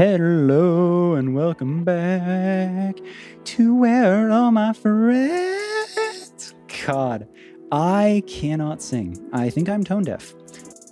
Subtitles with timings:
[0.00, 2.96] Hello and welcome back
[3.44, 6.54] to Where Are All My Friends?
[6.86, 7.28] God,
[7.70, 9.28] I cannot sing.
[9.34, 10.32] I think I'm tone deaf.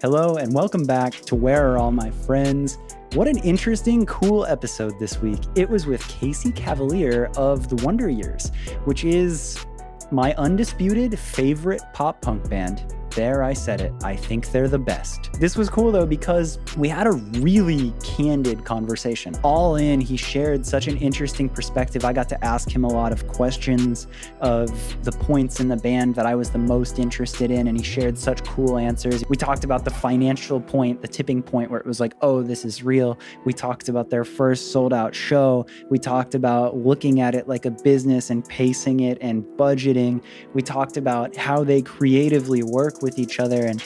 [0.02, 2.76] Hello and welcome back to Where Are All My Friends?
[3.14, 5.40] What an interesting, cool episode this week.
[5.54, 8.52] It was with Casey Cavalier of the Wonder Years,
[8.84, 9.64] which is
[10.10, 12.94] my undisputed favorite pop punk band.
[13.18, 13.92] There, I said it.
[14.04, 15.32] I think they're the best.
[15.40, 19.34] This was cool though because we had a really candid conversation.
[19.42, 22.04] All in, he shared such an interesting perspective.
[22.04, 24.06] I got to ask him a lot of questions
[24.40, 24.70] of
[25.02, 28.16] the points in the band that I was the most interested in, and he shared
[28.16, 29.24] such cool answers.
[29.28, 32.64] We talked about the financial point, the tipping point where it was like, oh, this
[32.64, 33.18] is real.
[33.44, 35.66] We talked about their first sold out show.
[35.90, 40.22] We talked about looking at it like a business and pacing it and budgeting.
[40.54, 43.82] We talked about how they creatively work with with each other and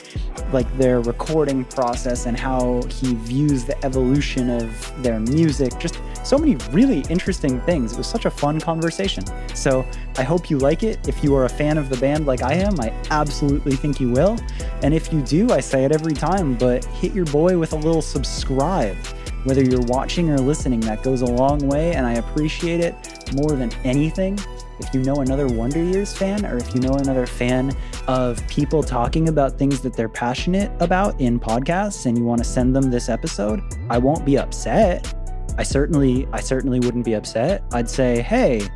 [0.51, 4.67] like their recording process and how he views the evolution of
[5.01, 5.71] their music.
[5.79, 7.93] Just so many really interesting things.
[7.93, 9.23] It was such a fun conversation.
[9.55, 9.85] So
[10.17, 11.07] I hope you like it.
[11.07, 14.11] If you are a fan of the band like I am, I absolutely think you
[14.11, 14.37] will.
[14.81, 17.77] And if you do, I say it every time, but hit your boy with a
[17.77, 18.97] little subscribe.
[19.45, 22.95] Whether you're watching or listening, that goes a long way, and I appreciate it
[23.33, 24.39] more than anything.
[24.79, 27.75] If you know another Wonder Years fan, or if you know another fan
[28.07, 32.43] of people talking about things that they're passionate about in podcasts and you want to
[32.43, 35.13] send them this episode, I won't be upset.
[35.57, 37.63] I certainly I certainly wouldn't be upset.
[37.71, 38.67] I'd say, "Hey,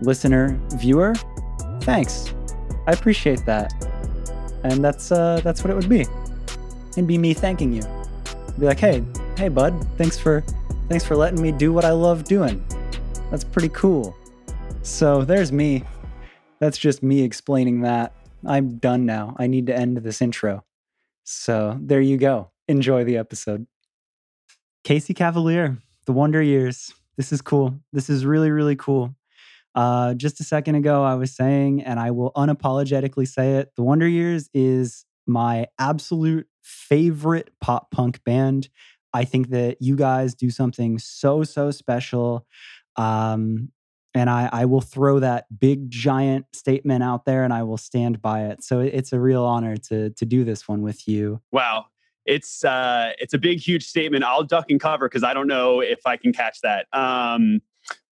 [0.00, 1.14] listener, viewer,
[1.80, 2.32] thanks.
[2.86, 3.72] I appreciate that."
[4.62, 6.06] And that's uh that's what it would be.
[6.92, 7.82] It'd be me thanking you.
[8.58, 9.02] Be like, "Hey,
[9.36, 10.44] hey bud, thanks for
[10.88, 12.64] thanks for letting me do what I love doing."
[13.30, 14.16] That's pretty cool.
[14.82, 15.84] So there's me.
[16.58, 18.14] That's just me explaining that.
[18.46, 19.36] I'm done now.
[19.38, 20.64] I need to end this intro.
[21.24, 22.50] So there you go.
[22.66, 23.66] Enjoy the episode.
[24.82, 26.92] Casey Cavalier, The Wonder Years.
[27.16, 27.78] This is cool.
[27.92, 29.14] This is really, really cool.
[29.74, 33.82] Uh, just a second ago, I was saying, and I will unapologetically say it The
[33.82, 38.68] Wonder Years is my absolute favorite pop punk band.
[39.12, 42.46] I think that you guys do something so, so special.
[42.96, 43.70] Um,
[44.14, 48.20] and I, I will throw that big giant statement out there and I will stand
[48.20, 48.64] by it.
[48.64, 51.40] So it's a real honor to to do this one with you.
[51.52, 51.86] Wow.
[52.26, 54.24] It's uh it's a big huge statement.
[54.24, 56.86] I'll duck and cover because I don't know if I can catch that.
[56.92, 57.60] Um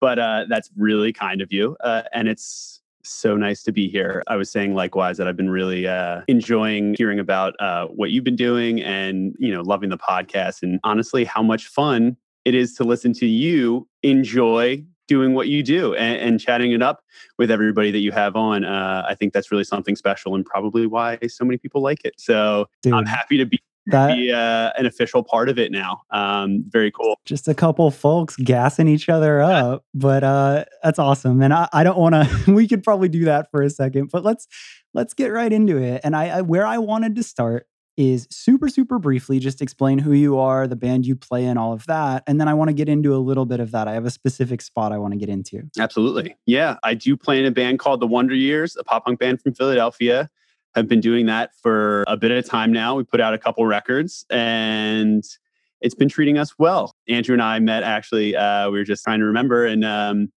[0.01, 1.77] but uh that's really kind of you.
[1.81, 4.23] Uh and it's so nice to be here.
[4.27, 8.25] I was saying likewise that I've been really uh, enjoying hearing about uh, what you've
[8.25, 12.75] been doing and you know loving the podcast and honestly how much fun it is
[12.75, 17.03] to listen to you enjoy doing what you do and, and, chatting it up
[17.39, 18.65] with everybody that you have on.
[18.65, 22.15] Uh, I think that's really something special and probably why so many people like it.
[22.19, 26.03] So Dude, I'm happy to be, that, be uh, an official part of it now.
[26.11, 27.19] Um, very cool.
[27.25, 31.43] Just a couple folks gassing each other up, but uh, that's awesome.
[31.43, 32.45] And I, I don't want to.
[32.53, 34.47] we could probably do that for a second, but let's
[34.95, 36.03] let's get right into it.
[36.05, 37.67] And I, I where I wanted to start
[37.99, 41.73] is super, super briefly just explain who you are, the band you play in, all
[41.73, 42.23] of that.
[42.29, 43.89] And then I want to get into a little bit of that.
[43.89, 45.65] I have a specific spot I want to get into.
[45.77, 46.37] Absolutely.
[46.47, 46.77] Yeah.
[46.85, 49.53] I do play in a band called The Wonder Years, a pop punk band from
[49.53, 50.31] Philadelphia.
[50.77, 52.95] I've been doing that for a bit of time now.
[52.95, 55.25] We put out a couple records and
[55.81, 56.95] it's been treating us well.
[57.09, 60.33] Andrew and I met actually, uh, we were just trying to remember and um,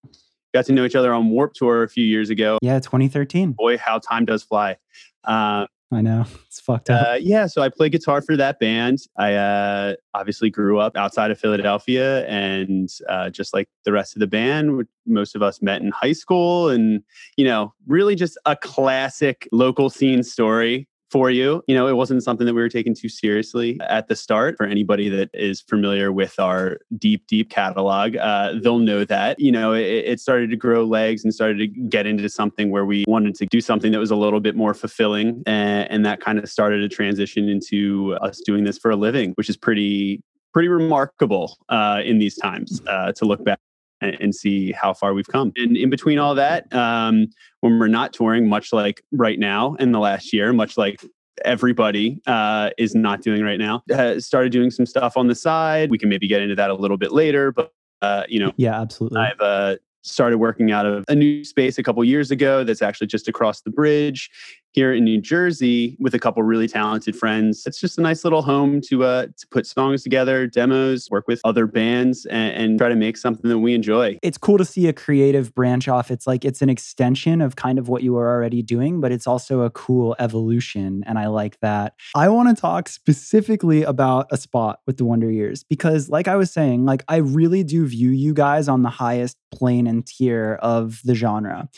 [0.52, 2.58] got to know each other on Warped Tour a few years ago.
[2.64, 3.52] Yeah, 2013.
[3.52, 4.78] Boy, how time does fly.
[5.24, 7.08] Uh, I know it's fucked up.
[7.08, 9.00] Uh, yeah, so I play guitar for that band.
[9.18, 14.22] I uh, obviously grew up outside of Philadelphia, and uh, just like the rest of
[14.22, 17.04] the band, most of us met in high school, and
[17.36, 21.64] you know, really just a classic local scene story for you.
[21.68, 24.56] You know, it wasn't something that we were taking too seriously at the start.
[24.58, 29.40] For anybody that is familiar with our deep, deep catalog, uh, they'll know that.
[29.40, 32.86] You know, it, it, started to grow legs and started to get into something where
[32.86, 35.44] we wanted to do something that was a little bit more fulfilling.
[35.46, 39.32] And, and that kind of started a transition into us doing this for a living,
[39.32, 40.22] which is pretty
[40.54, 43.58] pretty remarkable uh, in these times uh, to look back
[44.02, 45.52] and, see how far we've come.
[45.56, 47.28] And in between all that, um,
[47.60, 51.02] when we're not touring, much like right now in the last year, much like
[51.46, 55.92] everybody uh, is not doing right now, uh, started doing some stuff on the side.
[55.92, 57.72] We can maybe get into that a little bit later, but
[58.02, 59.20] uh, you know, yeah, absolutely.
[59.20, 63.08] I've uh, started working out of a new space a couple years ago that's actually
[63.08, 64.30] just across the bridge
[64.74, 67.64] here in New Jersey with a couple really talented friends.
[67.66, 71.42] It's just a nice little home to uh, to put songs together, demos, work with
[71.44, 74.18] other bands, and, and try to make something that we enjoy.
[74.22, 76.12] It's cool to see a creative branch off.
[76.12, 79.28] It's like it's an extension of kind of what you were already doing, but it's
[79.28, 81.96] also a cool evolution, and I like that.
[82.16, 86.36] I want to talk specifically about a spot with the Wonder Years because, like I
[86.36, 90.58] was saying, like I really do view you guys on the highest plane and tier
[90.62, 91.70] of the genre.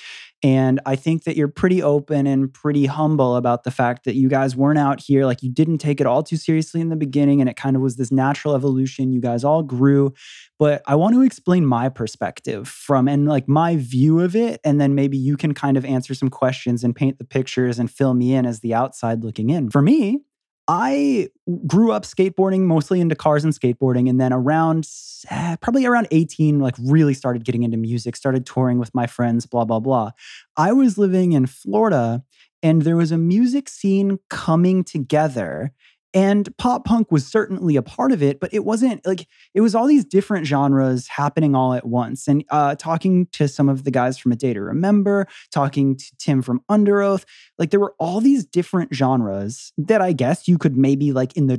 [0.44, 4.28] And I think that you're pretty open and pretty humble about the fact that you
[4.28, 5.26] guys weren't out here.
[5.26, 7.40] Like you didn't take it all too seriously in the beginning.
[7.40, 9.14] And it kind of was this natural evolution.
[9.14, 10.14] You guys all grew.
[10.60, 14.60] But I want to explain my perspective from and like my view of it.
[14.66, 17.90] And then maybe you can kind of answer some questions and paint the pictures and
[17.90, 19.70] fill me in as the outside looking in.
[19.70, 20.24] For me,
[20.68, 21.30] I
[21.68, 24.10] grew up skateboarding mostly into cars and skateboarding.
[24.10, 24.88] And then around
[25.30, 29.46] eh, probably around 18, like really started getting into music, started touring with my friends,
[29.46, 30.12] blah, blah, blah.
[30.56, 32.24] I was living in Florida
[32.62, 35.74] and there was a music scene coming together
[36.14, 39.74] and pop punk was certainly a part of it, but it wasn't like it was
[39.74, 42.28] all these different genres happening all at once.
[42.28, 46.06] And uh, talking to some of the guys from A Day to Remember, talking to
[46.20, 47.26] Tim from Underoath,
[47.58, 51.48] like there were all these different genres that I guess you could maybe like in
[51.48, 51.58] the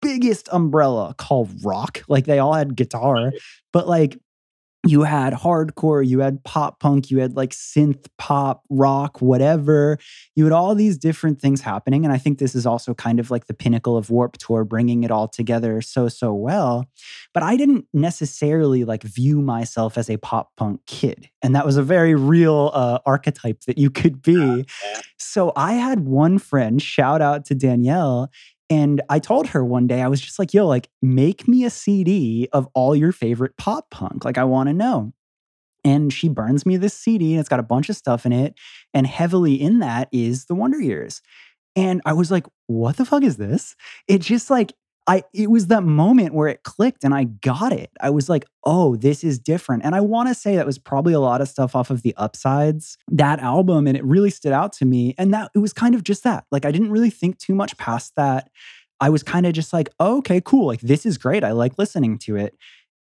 [0.00, 2.02] biggest umbrella call rock.
[2.08, 3.32] Like they all had guitar,
[3.72, 4.18] but like
[4.84, 9.96] you had hardcore, you had pop punk, you had like synth pop, rock, whatever.
[10.34, 12.04] You had all these different things happening.
[12.04, 15.04] And I think this is also kind of like the pinnacle of Warped Tour, bringing
[15.04, 16.88] it all together so, so well.
[17.32, 21.30] But I didn't necessarily like view myself as a pop punk kid.
[21.42, 24.64] And that was a very real uh, archetype that you could be.
[25.16, 28.30] So I had one friend, shout out to Danielle,
[28.70, 31.70] and I told her one day, I was just like, yo, like, make me a
[31.70, 34.24] CD of all your favorite pop punk.
[34.24, 35.12] Like, I want to know.
[35.84, 38.54] And she burns me this CD and it's got a bunch of stuff in it.
[38.94, 41.20] And heavily in that is the Wonder Years.
[41.74, 43.74] And I was like, what the fuck is this?
[44.06, 44.72] It just like,
[45.06, 47.90] I it was that moment where it clicked and I got it.
[48.00, 51.12] I was like, "Oh, this is different." And I want to say that was probably
[51.12, 54.72] a lot of stuff off of the upsides that album and it really stood out
[54.74, 56.44] to me and that it was kind of just that.
[56.52, 58.50] Like I didn't really think too much past that.
[59.00, 60.66] I was kind of just like, oh, "Okay, cool.
[60.68, 61.42] Like this is great.
[61.42, 62.56] I like listening to it."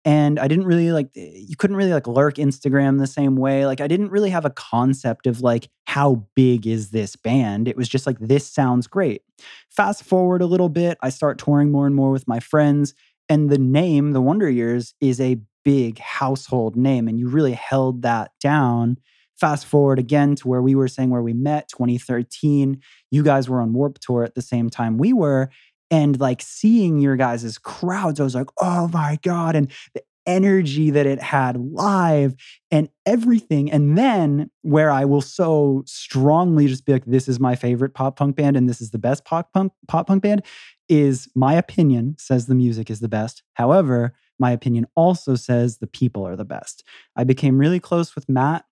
[0.04, 3.80] And i didn't really like you couldn't really like lurk instagram the same way like
[3.80, 7.88] i didn't really have a concept of like how big is this band it was
[7.88, 9.22] just like this sounds great.
[9.70, 12.94] Fast forward a little bit i start touring more and more with my friends
[13.28, 18.02] and the name the wonder years is a big household name and you really held
[18.02, 18.96] that down.
[19.38, 22.80] Fast forward again to where we were saying where we met 2013
[23.10, 25.48] you guys were on warped tour at the same time we were
[25.90, 29.56] and like seeing your guys' crowds, I was like, oh my God.
[29.56, 32.34] And the energy that it had live
[32.70, 33.72] and everything.
[33.72, 38.16] And then where I will so strongly just be like, this is my favorite pop
[38.16, 40.44] punk band and this is the best pop punk pop punk band
[40.88, 43.42] is my opinion says the music is the best.
[43.54, 46.84] However, my opinion also says the people are the best.
[47.16, 48.64] I became really close with Matt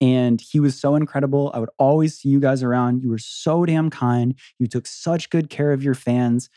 [0.00, 1.50] and he was so incredible.
[1.54, 3.02] I would always see you guys around.
[3.02, 4.34] You were so damn kind.
[4.58, 6.50] You took such good care of your fans.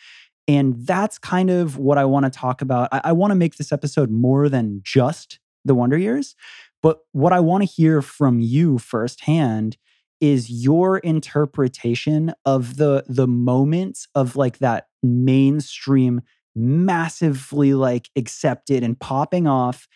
[0.47, 2.89] And that's kind of what I want to talk about.
[2.91, 6.35] I, I want to make this episode more than just the Wonder Years.
[6.81, 9.77] But what I want to hear from you firsthand
[10.19, 16.21] is your interpretation of the the moments of like that mainstream
[16.55, 19.87] massively like accepted and popping off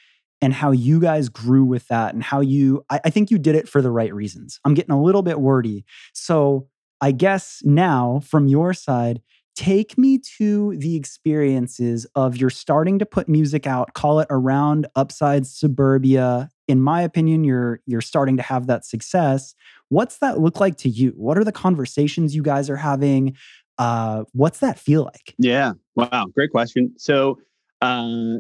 [0.44, 3.56] and how you guys grew with that and how you, I, I, think you did
[3.56, 4.60] it for the right reasons.
[4.66, 5.86] I'm getting a little bit wordy.
[6.12, 6.68] So
[7.00, 9.22] I guess now from your side,
[9.56, 14.86] take me to the experiences of you're starting to put music out, call it around
[14.98, 16.50] upside suburbia.
[16.68, 19.56] In my opinion, you're you're starting to have that success.
[19.88, 21.14] What's that look like to you?
[21.16, 23.38] What are the conversations you guys are having?
[23.78, 25.36] Uh, what's that feel like?
[25.38, 25.74] Yeah.
[25.96, 26.26] Wow.
[26.34, 26.94] Great question.
[26.98, 27.40] So
[27.82, 28.40] uh,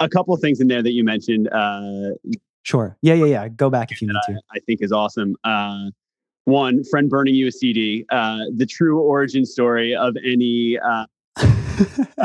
[0.00, 1.48] a couple of things in there that you mentioned.
[1.52, 2.10] Uh,
[2.62, 2.96] sure.
[3.02, 3.48] Yeah, yeah, yeah.
[3.48, 4.40] Go back if you need to.
[4.52, 5.36] I, think is awesome.
[5.44, 5.90] Uh,
[6.44, 12.24] one friend burning you a CD, uh, the true origin story of any uh, uh,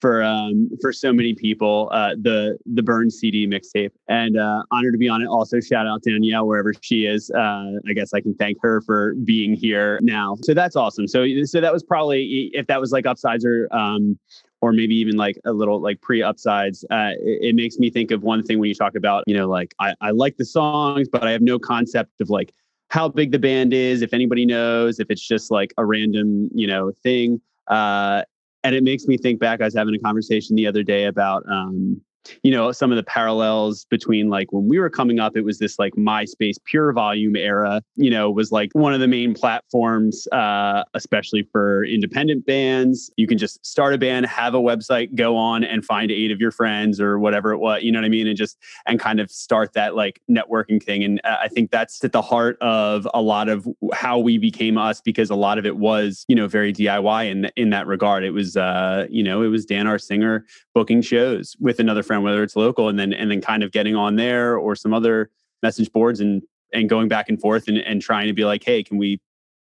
[0.00, 1.88] for um, for so many people.
[1.92, 5.26] Uh, the the burn CD mixtape, and uh, honored to be on it.
[5.26, 7.30] Also, shout out Danielle wherever she is.
[7.30, 10.36] Uh, I guess I can thank her for being here now.
[10.42, 11.06] So that's awesome.
[11.06, 14.18] So so that was probably if that was like upsides or um,
[14.66, 16.84] or maybe even like a little like pre upsides.
[16.90, 19.48] Uh, it, it, makes me think of one thing when you talk about, you know,
[19.48, 22.52] like I, I like the songs, but I have no concept of like
[22.88, 26.66] how big the band is, if anybody knows, if it's just like a random, you
[26.66, 27.40] know, thing.
[27.68, 28.22] Uh,
[28.64, 29.60] and it makes me think back.
[29.60, 32.00] I was having a conversation the other day about um,
[32.42, 35.58] you know, some of the parallels between like when we were coming up, it was
[35.58, 40.84] this like MySpace PureVolume era, you know, was like one of the main platforms, uh,
[40.94, 43.10] especially for independent bands.
[43.16, 46.40] You can just start a band, have a website, go on and find eight of
[46.40, 48.26] your friends or whatever it was, you know what I mean?
[48.26, 51.04] And just, and kind of start that like networking thing.
[51.04, 54.78] And uh, I think that's at the heart of a lot of how we became
[54.78, 58.24] us because a lot of it was, you know, very DIY in, in that regard.
[58.24, 62.15] It was, uh, you know, it was Dan, our singer, booking shows with another friend,
[62.22, 65.30] whether it's local and then, and then kind of getting on there or some other
[65.62, 66.42] message boards and,
[66.72, 69.20] and going back and forth and, and trying to be like, Hey, can we,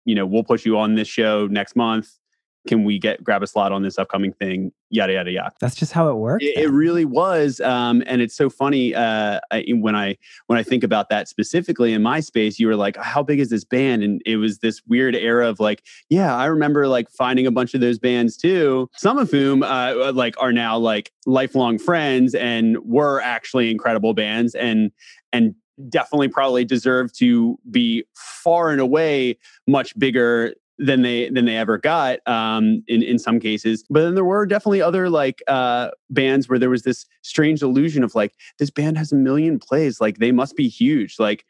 [0.04, 2.19] you know, we'll put you on this show next month
[2.66, 4.72] can we get grab a slot on this upcoming thing?
[4.90, 5.54] Yada yada yada.
[5.60, 9.40] That's just how it worked it, it really was um, and it's so funny uh,
[9.50, 13.22] I, when i when i think about that specifically in MySpace you were like how
[13.22, 14.02] big is this band?
[14.02, 17.74] And it was this weird era of like yeah i remember like finding a bunch
[17.74, 22.78] of those bands too some of whom uh, like are now like lifelong friends and
[22.84, 24.90] were actually incredible bands and
[25.32, 25.54] and
[25.88, 31.78] definitely probably deserve to be far and away much bigger than they than they ever
[31.78, 33.84] got um, in in some cases.
[33.90, 38.02] But then there were definitely other like uh, bands where there was this strange illusion
[38.02, 41.44] of like this band has a million plays, like they must be huge, like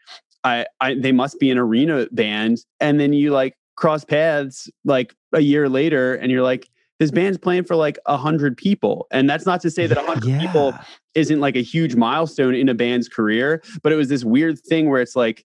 [0.45, 2.59] I, I they must be an arena band.
[2.81, 6.69] And then you like cross paths like a year later, and you're like
[6.99, 10.03] this band's playing for like a hundred people, and that's not to say that a
[10.03, 10.41] hundred yeah.
[10.41, 10.75] people
[11.15, 14.91] isn't like a huge milestone in a band's career, but it was this weird thing
[14.91, 15.45] where it's like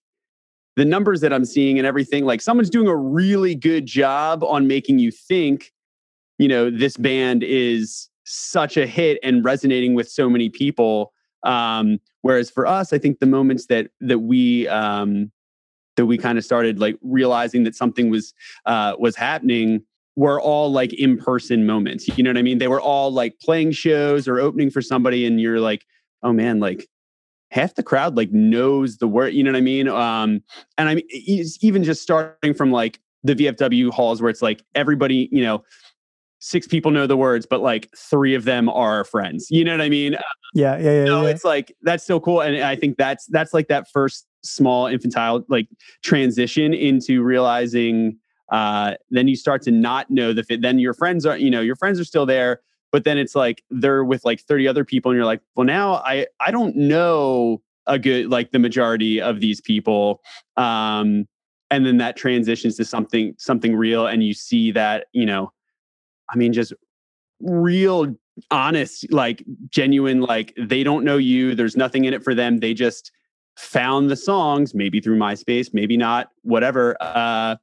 [0.76, 4.66] the numbers that I'm seeing and everything, like someone's doing a really good job on
[4.66, 5.72] making you think,
[6.38, 11.12] you know, this band is such a hit and resonating with so many people.
[11.44, 15.32] Um, whereas for us, I think the moments that that we um,
[15.96, 18.34] that we kind of started like realizing that something was
[18.66, 19.82] uh, was happening
[20.14, 22.08] were all like in person moments.
[22.16, 22.58] You know what I mean?
[22.58, 25.86] They were all like playing shows or opening for somebody, and you're like,
[26.22, 26.86] oh man, like
[27.50, 30.42] half the crowd like knows the word you know what i mean um
[30.78, 31.04] and i mean
[31.60, 35.62] even just starting from like the vfw halls where it's like everybody you know
[36.38, 39.80] six people know the words but like three of them are friends you know what
[39.80, 40.14] i mean
[40.54, 41.28] yeah yeah yeah, know, yeah.
[41.28, 45.44] it's like that's so cool and i think that's that's like that first small infantile
[45.48, 45.68] like
[46.02, 48.16] transition into realizing
[48.52, 51.60] uh then you start to not know the fit then your friends are you know
[51.60, 52.60] your friends are still there
[52.92, 55.94] but then it's like they're with like 30 other people and you're like well now
[55.96, 60.20] i i don't know a good like the majority of these people
[60.56, 61.26] um
[61.70, 65.52] and then that transitions to something something real and you see that you know
[66.30, 66.72] i mean just
[67.40, 68.14] real
[68.50, 72.74] honest like genuine like they don't know you there's nothing in it for them they
[72.74, 73.10] just
[73.56, 77.56] found the songs maybe through myspace maybe not whatever uh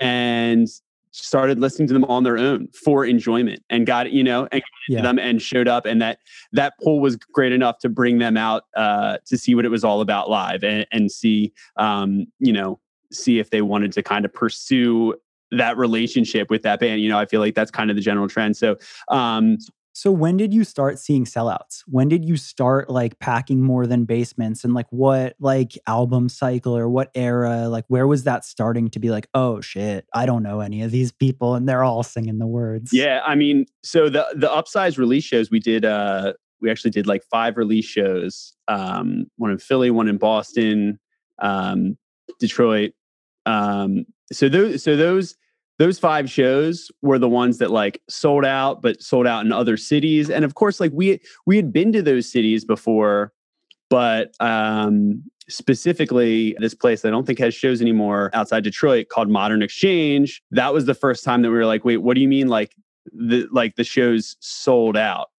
[0.00, 0.68] and
[1.12, 5.02] started listening to them on their own for enjoyment and got you know and yeah.
[5.02, 6.18] them and showed up and that
[6.52, 9.84] that pull was great enough to bring them out uh, to see what it was
[9.84, 12.78] all about live and, and see um, you know
[13.12, 15.14] see if they wanted to kind of pursue
[15.50, 18.28] that relationship with that band you know i feel like that's kind of the general
[18.28, 18.76] trend so
[19.08, 19.58] um
[19.92, 21.82] so when did you start seeing sellouts?
[21.86, 26.76] When did you start like packing more than basements and like what like album cycle
[26.76, 27.68] or what era?
[27.68, 30.90] Like where was that starting to be like, oh shit, I don't know any of
[30.90, 32.90] these people and they're all singing the words.
[32.92, 37.06] Yeah, I mean, so the the upsides release shows we did uh we actually did
[37.06, 38.54] like five release shows.
[38.68, 41.00] Um one in Philly, one in Boston,
[41.40, 41.98] um
[42.38, 42.92] Detroit.
[43.44, 45.34] Um so those so those
[45.80, 49.78] those five shows were the ones that like sold out but sold out in other
[49.78, 50.28] cities.
[50.28, 53.32] And of course like we we had been to those cities before
[53.88, 59.62] but um specifically this place i don't think has shows anymore outside detroit called modern
[59.62, 60.42] exchange.
[60.50, 62.76] That was the first time that we were like wait what do you mean like
[63.14, 65.30] the like the shows sold out?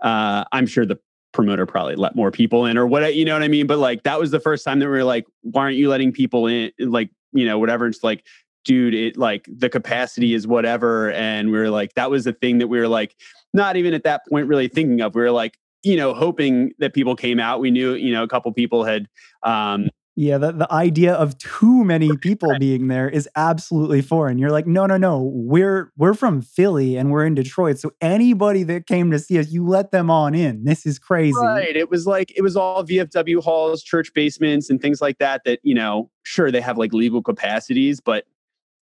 [0.00, 0.98] Uh i'm sure the
[1.34, 3.66] promoter probably let more people in or what you know what i mean?
[3.66, 6.10] But like that was the first time that we were like why aren't you letting
[6.10, 6.72] people in?
[6.78, 7.86] Like you know whatever.
[7.86, 8.24] It's like
[8.64, 11.12] dude, it like the capacity is whatever.
[11.12, 13.16] And we were like, that was the thing that we were like,
[13.52, 15.14] not even at that point really thinking of.
[15.14, 17.60] We were like, you know, hoping that people came out.
[17.60, 19.08] We knew, you know, a couple people had
[19.42, 24.38] um yeah, the, the idea of too many people being there is absolutely foreign.
[24.38, 25.28] You're like, no, no, no.
[25.34, 27.80] We're we're from Philly and we're in Detroit.
[27.80, 30.64] So anybody that came to see us, you let them on in.
[30.64, 31.34] This is crazy.
[31.36, 31.74] Right.
[31.74, 35.42] It was like it was all VFW halls, church basements, and things like that.
[35.44, 38.24] That, you know, sure they have like legal capacities, but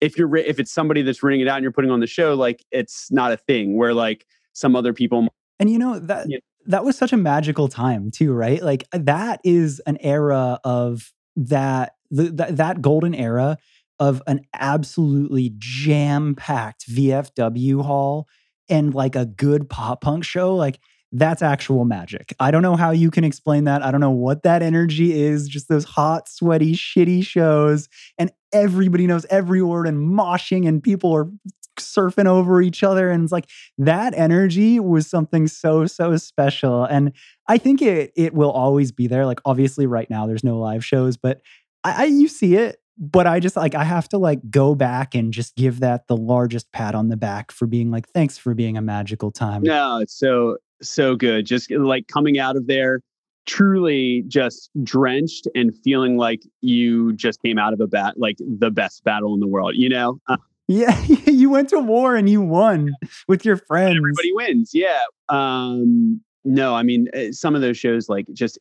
[0.02, 2.34] if you're if it's somebody that's renting it out and you're putting on the show,
[2.34, 5.28] like it's not a thing where like some other people.
[5.60, 8.60] And you know that you know, that was such a magical time too, right?
[8.60, 13.56] Like uh, that is an era of that the, that, that golden era
[14.00, 18.26] of an absolutely jam packed VFW hall
[18.68, 20.56] and like a good pop punk show.
[20.56, 20.80] Like
[21.12, 22.34] that's actual magic.
[22.40, 23.82] I don't know how you can explain that.
[23.82, 25.46] I don't know what that energy is.
[25.46, 27.88] Just those hot, sweaty, shitty shows,
[28.18, 31.28] and everybody knows every word and moshing, and people are
[31.78, 33.10] surfing over each other.
[33.10, 36.84] And it's like that energy was something so, so special.
[36.84, 37.12] And
[37.46, 39.26] I think it it will always be there.
[39.26, 41.42] Like obviously, right now there's no live shows, but
[41.84, 45.14] I, I you see it but I just like I have to like go back
[45.14, 48.54] and just give that the largest pat on the back for being like thanks for
[48.54, 49.62] being a magical time.
[49.62, 51.46] No, it's so so good.
[51.46, 53.00] Just like coming out of there
[53.46, 58.70] truly just drenched and feeling like you just came out of a bat like the
[58.70, 60.20] best battle in the world, you know?
[60.28, 60.36] Uh,
[60.68, 62.92] yeah, you went to war and you won
[63.28, 63.96] with your friends.
[63.96, 64.70] Everybody wins.
[64.72, 65.00] Yeah.
[65.28, 68.58] Um no, I mean eh, some of those shows like just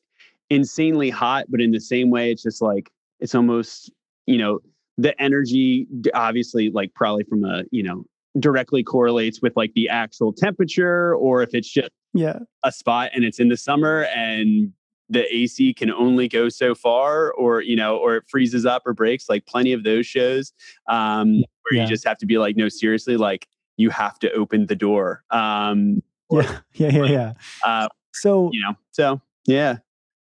[0.50, 3.92] insanely hot, but in the same way it's just like it's almost
[4.26, 4.60] you know
[4.98, 8.04] the energy obviously like probably from a you know
[8.40, 12.40] directly correlates with like the actual temperature or if it's just yeah.
[12.64, 14.74] a spot and it's in the summer and
[15.10, 18.94] the AC can only go so far or you know or it freezes up or
[18.94, 20.54] breaks like plenty of those shows
[20.90, 21.84] um where yeah.
[21.84, 25.24] you just have to be like no seriously like you have to open the door
[25.32, 26.60] um or, yeah.
[26.74, 27.34] Yeah yeah yeah.
[27.64, 29.78] uh, so you know so yeah.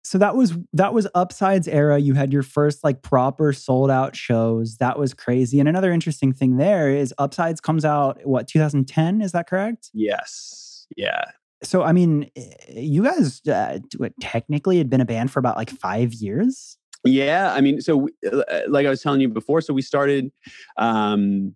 [0.04, 4.16] So that was that was upsides era you had your first like proper sold out
[4.16, 9.22] shows that was crazy and another interesting thing there is upsides comes out what 2010
[9.22, 9.90] is that correct?
[9.94, 11.22] Yes yeah
[11.62, 12.30] so i mean
[12.68, 13.78] you guys uh,
[14.20, 18.42] technically had been a band for about like five years yeah i mean so uh,
[18.68, 20.30] like i was telling you before so we started
[20.76, 21.54] um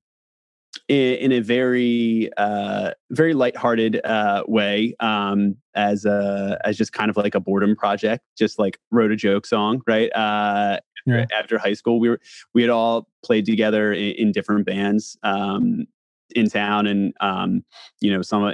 [0.89, 7.11] in, in a very uh, very lighthearted uh, way um, as a as just kind
[7.11, 10.11] of like a boredom project, just like wrote a joke song, right?
[10.15, 11.25] Uh, yeah.
[11.33, 12.21] After high school, we were
[12.53, 15.87] we had all played together in, in different bands um,
[16.35, 17.65] in town, and um,
[18.01, 18.53] you know some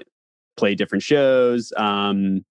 [0.56, 1.72] played different shows.
[1.76, 2.44] Um,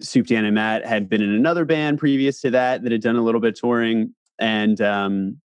[0.00, 3.16] Soup Dan and Matt had been in another band previous to that that had done
[3.16, 5.40] a little bit of touring, and um,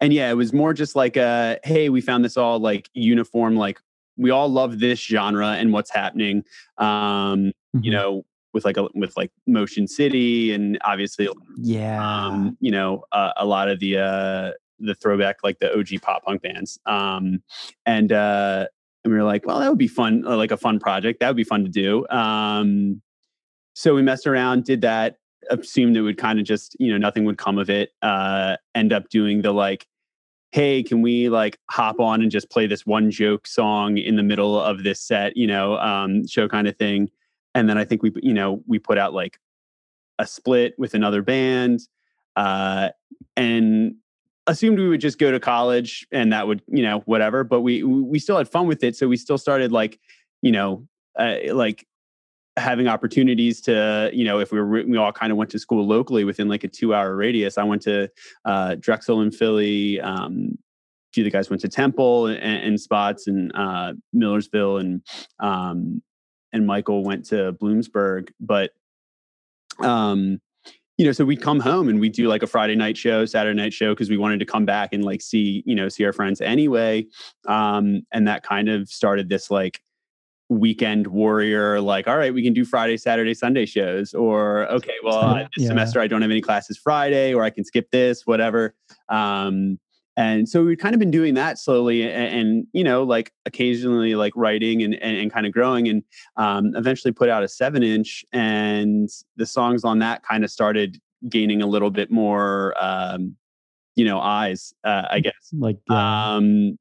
[0.00, 3.56] and yeah, it was more just like a hey, we found this all like uniform,
[3.56, 3.80] like
[4.16, 6.44] we all love this genre and what's happening.
[6.78, 7.84] Um, mm-hmm.
[7.84, 13.04] you know, with like a with like Motion City and obviously yeah, um, you know,
[13.12, 16.78] uh, a lot of the uh the throwback like the OG pop punk bands.
[16.86, 17.42] Um,
[17.86, 18.66] and uh
[19.04, 21.20] and we were like, well, that would be fun, uh, like a fun project.
[21.20, 22.06] That would be fun to do.
[22.08, 23.00] Um,
[23.74, 25.16] so we messed around, did that,
[25.48, 28.92] assumed it would kind of just you know nothing would come of it uh end
[28.92, 29.86] up doing the like
[30.52, 34.22] hey can we like hop on and just play this one joke song in the
[34.22, 37.08] middle of this set you know um show kind of thing
[37.54, 39.38] and then i think we you know we put out like
[40.18, 41.80] a split with another band
[42.36, 42.90] uh
[43.36, 43.94] and
[44.50, 47.82] assumed we would just go to college and that would you know whatever but we
[47.82, 48.96] we still had fun with it.
[48.96, 49.98] So we still started like
[50.42, 50.86] you know
[51.18, 51.86] uh, like
[52.56, 55.86] having opportunities to you know if we were we all kind of went to school
[55.86, 58.08] locally within like a two hour radius i went to
[58.44, 62.80] uh, drexel in philly um, a few of the guys went to temple and, and
[62.80, 65.02] spots and uh, millersville and
[65.38, 66.02] um,
[66.52, 68.72] and michael went to bloomsburg but
[69.78, 70.40] um
[71.00, 73.56] you know so we'd come home and we'd do like a friday night show saturday
[73.56, 76.12] night show because we wanted to come back and like see you know see our
[76.12, 77.06] friends anyway.
[77.48, 79.80] Um and that kind of started this like
[80.50, 85.14] weekend warrior like all right we can do friday saturday sunday shows or okay well
[85.20, 85.68] uh, this yeah.
[85.68, 88.74] semester i don't have any classes friday or i can skip this whatever.
[89.08, 89.78] Um
[90.20, 94.14] and so we've kind of been doing that slowly and, and you know like occasionally
[94.14, 96.02] like writing and, and, and kind of growing and
[96.36, 101.00] um, eventually put out a seven inch and the songs on that kind of started
[101.28, 103.34] gaining a little bit more um,
[103.96, 105.50] you know eyes uh, i guess.
[105.52, 106.78] like um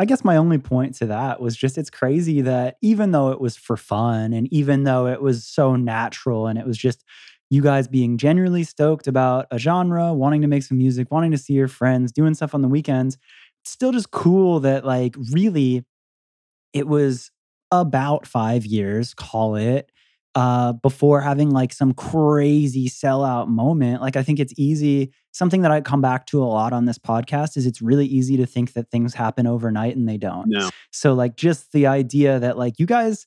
[0.00, 3.40] I guess my only point to that was just it's crazy that even though it
[3.40, 7.04] was for fun and even though it was so natural and it was just
[7.50, 11.38] you guys being genuinely stoked about a genre, wanting to make some music, wanting to
[11.38, 13.16] see your friends, doing stuff on the weekends,
[13.62, 15.84] it's still just cool that like really
[16.72, 17.30] it was
[17.70, 19.90] about 5 years, call it,
[20.34, 24.00] uh, before having like some crazy sellout moment.
[24.00, 25.12] Like, I think it's easy.
[25.32, 28.36] Something that I come back to a lot on this podcast is it's really easy
[28.36, 30.46] to think that things happen overnight and they don't.
[30.48, 30.70] No.
[30.92, 33.26] So, like, just the idea that, like, you guys,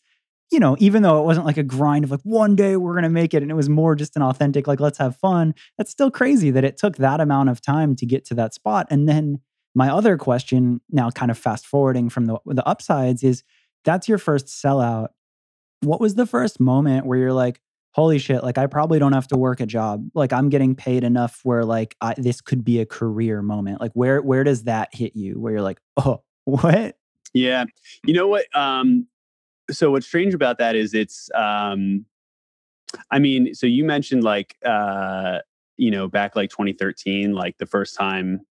[0.51, 3.03] you know, even though it wasn't like a grind of like one day we're going
[3.03, 5.91] to make it and it was more just an authentic, like, let's have fun, that's
[5.91, 8.87] still crazy that it took that amount of time to get to that spot.
[8.89, 9.39] And then
[9.73, 13.43] my other question, now kind of fast forwarding from the, the upsides, is
[13.85, 15.07] that's your first sellout
[15.81, 17.59] what was the first moment where you're like,
[17.91, 20.07] holy shit, like I probably don't have to work a job.
[20.13, 23.81] Like I'm getting paid enough where like I, this could be a career moment.
[23.81, 26.95] Like where where does that hit you where you're like, "Oh, what?"
[27.33, 27.65] Yeah.
[28.05, 29.07] You know what um
[29.71, 32.05] so what's strange about that is it's um
[33.09, 35.39] I mean, so you mentioned like uh
[35.77, 38.41] you know, back like 2013, like the first time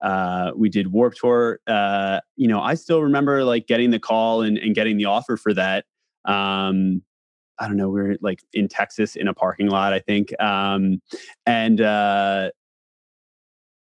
[0.00, 4.42] uh we did Warped Tour, uh, you know, I still remember like getting the call
[4.42, 5.84] and, and getting the offer for that.
[6.24, 7.02] Um
[7.60, 10.38] I don't know, we are like in Texas in a parking lot, I think.
[10.40, 11.02] Um
[11.46, 12.50] and uh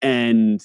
[0.02, 0.60] and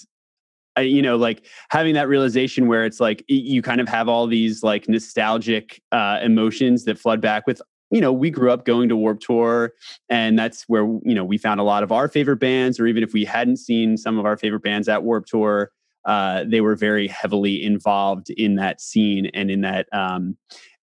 [0.75, 4.27] I, you know, like having that realization where it's like you kind of have all
[4.27, 7.61] these like nostalgic uh, emotions that flood back with
[7.91, 9.71] you know, we grew up going to Warped Tour,
[10.09, 12.79] and that's where you know we found a lot of our favorite bands.
[12.79, 15.71] Or even if we hadn't seen some of our favorite bands at Warped Tour,
[16.05, 20.35] uh, they were very heavily involved in that scene and in that um,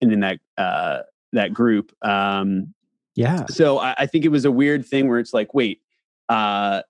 [0.00, 0.98] and in that uh,
[1.32, 1.92] that group.
[2.02, 2.74] Um,
[3.14, 3.46] yeah.
[3.46, 5.80] So I, I think it was a weird thing where it's like, wait,
[6.28, 6.82] uh,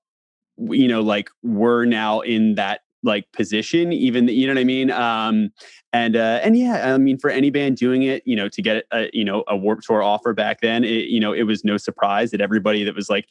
[0.59, 4.91] you know, like we're now in that like position even you know what i mean?
[4.91, 5.51] Um
[5.93, 8.85] and uh and yeah i mean for any band doing it you know to get
[8.93, 11.77] a you know a warped tour offer back then it, you know it was no
[11.77, 13.29] surprise that everybody that was like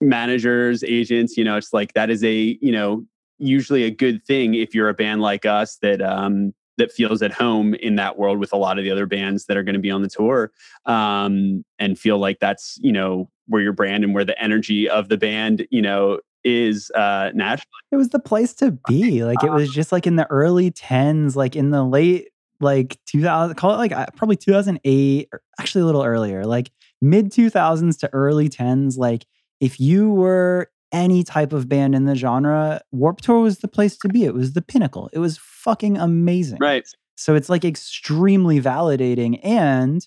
[0.00, 3.04] managers agents you know it's like that is a you know
[3.38, 7.32] usually a good thing if you're a band like us that um that feels at
[7.32, 9.80] home in that world with a lot of the other bands that are going to
[9.80, 10.50] be on the tour
[10.86, 15.08] um and feel like that's you know where your brand and where the energy of
[15.08, 17.70] the band you know is uh Nashville.
[17.90, 19.24] It was the place to be.
[19.24, 22.28] Like it was just like in the early 10s, like in the late
[22.60, 27.32] like 2000 call it like uh, probably 2008 or actually a little earlier, like mid
[27.32, 29.26] 2000s to early 10s like
[29.60, 33.96] if you were any type of band in the genre, Warped Tour was the place
[33.98, 34.24] to be.
[34.24, 35.08] It was the pinnacle.
[35.12, 36.58] It was fucking amazing.
[36.60, 36.86] Right.
[37.16, 40.06] So it's like extremely validating and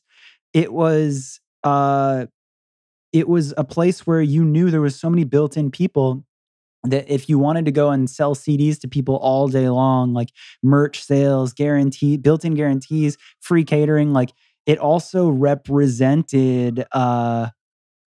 [0.54, 2.28] it was uh
[3.16, 6.26] it was a place where you knew there was so many built-in people
[6.84, 10.34] that if you wanted to go and sell CDs to people all day long, like
[10.62, 14.34] merch sales, guarantee, built-in guarantees, free catering, like
[14.66, 17.48] it also represented uh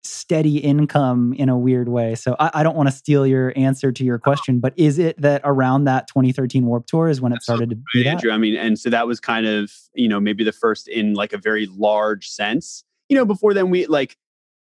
[0.03, 2.13] steady income in a weird way.
[2.15, 5.19] So I, I don't want to steal your answer to your question, but is it
[5.19, 8.55] that around that 2013 Warped Tour is when it started to be Andrew, I mean,
[8.55, 11.67] and so that was kind of, you know, maybe the first in like a very
[11.67, 12.83] large sense.
[13.09, 14.15] You know, before then we like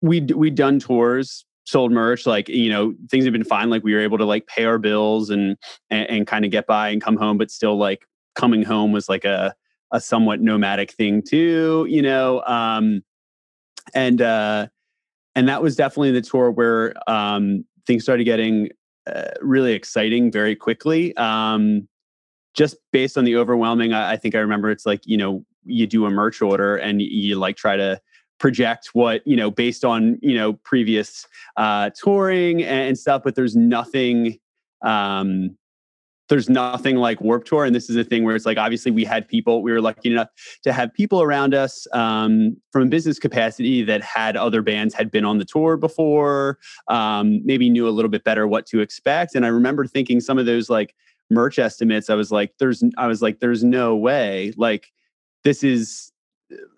[0.03, 3.95] we we done tours sold merch like you know things have been fine like we
[3.95, 5.57] were able to like pay our bills and
[5.91, 9.09] and, and kind of get by and come home but still like coming home was
[9.09, 9.55] like a
[9.93, 13.03] a somewhat nomadic thing too you know um
[13.95, 14.67] and uh
[15.35, 18.69] and that was definitely the tour where um things started getting
[19.07, 21.87] uh, really exciting very quickly um
[22.55, 25.87] just based on the overwhelming I, I think i remember it's like you know you
[25.87, 28.01] do a merch order and you like try to
[28.41, 33.55] project what you know based on you know previous uh, touring and stuff but there's
[33.55, 34.39] nothing
[34.83, 35.57] um,
[36.31, 37.65] there's nothing like warped tour.
[37.65, 40.13] And this is a thing where it's like obviously we had people we were lucky
[40.13, 40.29] enough
[40.63, 45.11] to have people around us um, from a business capacity that had other bands had
[45.11, 49.35] been on the tour before um, maybe knew a little bit better what to expect.
[49.35, 50.95] And i remember thinking some of those like
[51.33, 54.93] merch estimates i was like there's i was like there's no way like
[55.45, 56.13] this is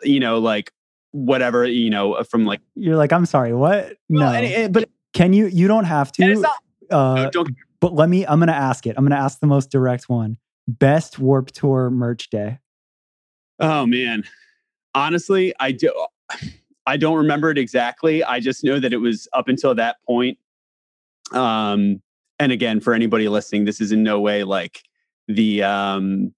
[0.03, 0.72] you know like
[1.12, 3.96] whatever you know uh, from like you're like i'm sorry what?
[4.09, 4.68] No.
[4.70, 6.57] but can you you don't have to not,
[6.90, 7.44] uh, no,
[7.81, 8.94] but let me i'm gonna ask it.
[8.96, 10.38] I'm gonna ask the most direct one.
[10.66, 12.59] Best warped tour merch day.
[13.61, 14.25] Oh man.
[14.94, 15.92] Honestly i do
[16.87, 18.25] i don't remember it exactly.
[18.25, 20.38] I just know that it was up until that point.
[21.33, 22.03] Um
[22.38, 24.83] and again for anybody listening this is in no way like
[25.29, 26.33] the um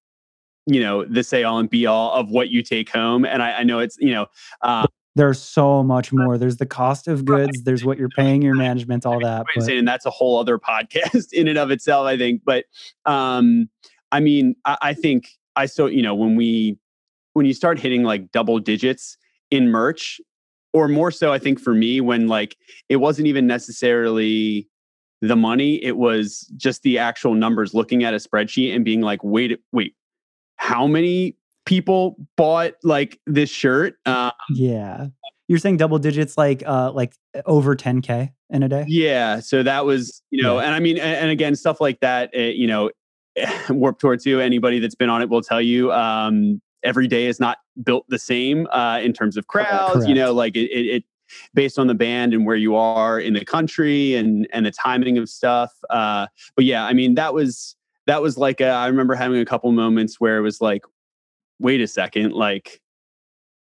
[0.67, 3.59] you know the say all and be all of what you take home and i,
[3.59, 4.27] I know it's you know
[4.63, 6.37] uh, there's so much more.
[6.39, 9.69] There's the cost of goods there's what you're paying your management all that but.
[9.69, 12.65] and that's a whole other podcast in and of itself i think but
[13.07, 13.69] um
[14.13, 16.79] i mean I, I think i still you know when we
[17.35, 19.17] when you start hitting like double digits
[19.51, 20.21] in merch
[20.73, 22.57] or more so i think for me when like
[22.89, 24.69] it wasn't even necessarily
[25.21, 29.23] the money it was just the actual numbers looking at a spreadsheet and being like
[29.23, 29.95] wait wait
[30.57, 33.97] how many people bought like this shirt.
[34.07, 35.07] Uh, yeah.
[35.49, 37.15] You're saying double digits, like uh, like
[37.45, 38.85] over 10k in a day.
[38.89, 40.67] Yeah, so that was you know, yeah.
[40.67, 42.31] and I mean, and, and, again, stuff like that.
[42.35, 42.91] Uh, you know,
[43.69, 44.41] Warped Tour two.
[44.41, 48.19] Anybody that's been on it will tell you um, every day is not built the
[48.19, 49.93] same uh, in terms of crowds.
[49.93, 50.09] Correct.
[50.09, 51.05] You know, like it, it, it,
[51.53, 55.19] based on the band and where you are in the country and and the timing
[55.19, 55.73] of stuff.
[55.91, 59.45] Uh, but yeah, I mean, that was that was like a, I remember having a
[59.45, 60.85] couple moments where it was like,
[61.59, 62.81] wait a second, like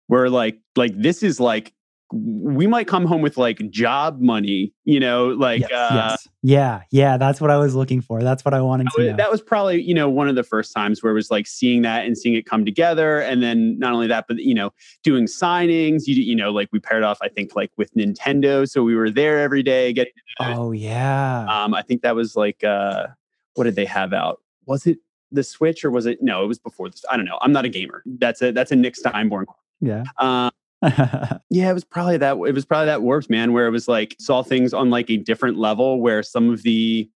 [0.09, 1.73] we're like like this is like
[2.13, 6.29] we might come home with like job money, you know, like yes, uh, yes.
[6.43, 7.17] yeah, yeah.
[7.17, 8.23] That's what I was looking for.
[8.23, 9.17] That's what I wanted to know.
[9.17, 11.83] that was probably you know one of the first times where it was like seeing
[11.83, 14.71] that and seeing it come together, and then not only that, but you know,
[15.03, 16.03] doing signings.
[16.07, 19.11] You you know, like we paired off, I think, like with Nintendo, so we were
[19.11, 20.13] there every day getting.
[20.39, 21.47] Oh yeah.
[21.49, 23.07] Um, I think that was like, uh,
[23.55, 24.41] what did they have out?
[24.67, 24.99] Was it
[25.31, 26.23] the Switch or was it?
[26.23, 27.05] No, it was before this.
[27.11, 27.39] I don't know.
[27.41, 28.03] I'm not a gamer.
[28.07, 29.45] That's a that's a Nick Steinborn.
[29.81, 30.05] Yeah.
[30.19, 30.51] Um,
[31.51, 32.33] yeah, it was probably that.
[32.33, 35.17] It was probably that warped man, where it was like saw things on like a
[35.17, 37.09] different level, where some of the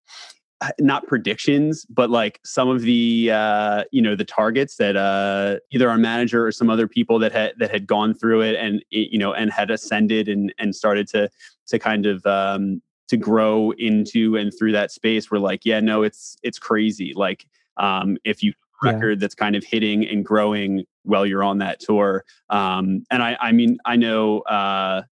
[0.61, 5.57] uh, not predictions, but like some of the uh, you know the targets that uh,
[5.71, 8.83] either our manager or some other people that had that had gone through it and
[8.89, 11.29] you know and had ascended and and started to
[11.67, 16.03] to kind of um, to grow into and through that space were like, yeah, no,
[16.03, 17.13] it's it's crazy.
[17.15, 19.21] Like um, if you record yeah.
[19.21, 22.23] that's kind of hitting and growing while you're on that tour.
[22.49, 25.03] Um, and I, I mean, I know, uh,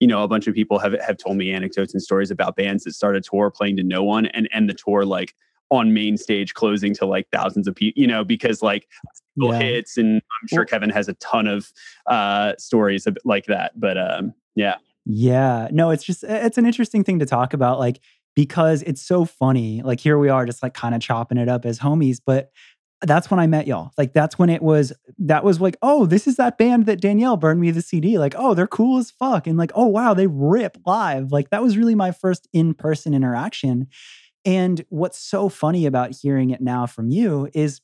[0.00, 2.84] you know, a bunch of people have have told me anecdotes and stories about bands
[2.84, 5.34] that start a tour playing to no one and end the tour like
[5.70, 8.88] on main stage closing to like thousands of people, you know, because like
[9.36, 9.58] yeah.
[9.58, 11.72] hits and I'm sure Kevin has a ton of
[12.06, 13.78] uh, stories like that.
[13.78, 14.76] But um, yeah.
[15.04, 15.68] Yeah.
[15.72, 17.78] No, it's just it's an interesting thing to talk about.
[17.78, 18.00] Like
[18.34, 19.82] because it's so funny.
[19.82, 22.50] Like here we are just like kind of chopping it up as homies, but
[23.02, 23.90] that's when I met y'all.
[23.98, 27.36] Like that's when it was that was like, oh, this is that band that Danielle
[27.36, 28.18] burned me the CD.
[28.18, 29.46] Like, oh, they're cool as fuck.
[29.46, 31.32] And like, oh wow, they rip live.
[31.32, 33.88] Like that was really my first in-person interaction.
[34.44, 37.80] And what's so funny about hearing it now from you is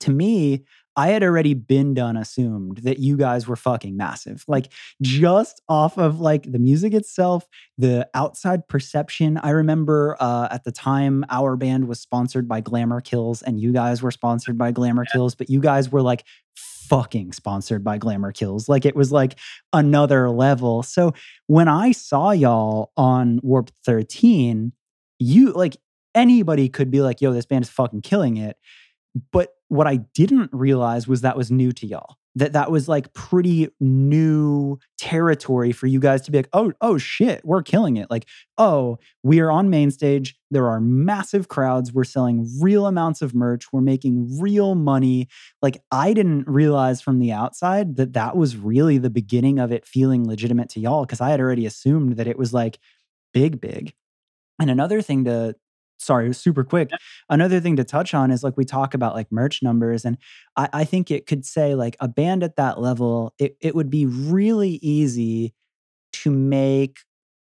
[0.00, 0.64] to me,
[0.96, 4.44] I had already been done assumed that you guys were fucking massive.
[4.46, 9.38] Like just off of like the music itself, the outside perception.
[9.38, 13.72] I remember uh, at the time our band was sponsored by Glamour Kills and you
[13.72, 15.12] guys were sponsored by Glamour yeah.
[15.12, 16.24] Kills, but you guys were like
[16.54, 18.68] fucking sponsored by Glamour Kills.
[18.68, 19.38] Like it was like
[19.72, 20.82] another level.
[20.82, 21.14] So
[21.46, 24.72] when I saw y'all on Warp 13,
[25.18, 25.76] you like
[26.14, 28.58] anybody could be like, yo, this band is fucking killing it.
[29.30, 32.18] But what I didn't realize was that was new to y'all.
[32.34, 36.98] That that was like pretty new territory for you guys to be like, oh, oh
[36.98, 38.10] shit, we're killing it.
[38.10, 40.36] Like, oh, we are on main stage.
[40.50, 41.90] There are massive crowds.
[41.90, 43.72] We're selling real amounts of merch.
[43.72, 45.28] We're making real money.
[45.62, 49.86] Like, I didn't realize from the outside that that was really the beginning of it
[49.86, 52.78] feeling legitimate to y'all because I had already assumed that it was like
[53.32, 53.94] big, big.
[54.58, 55.56] And another thing to
[56.02, 56.88] sorry, super quick.
[56.90, 56.96] Yeah.
[57.30, 60.18] Another thing to touch on is like we talk about like merch numbers, and
[60.56, 63.90] I, I think it could say like a band at that level, it, it would
[63.90, 65.54] be really easy
[66.12, 66.98] to make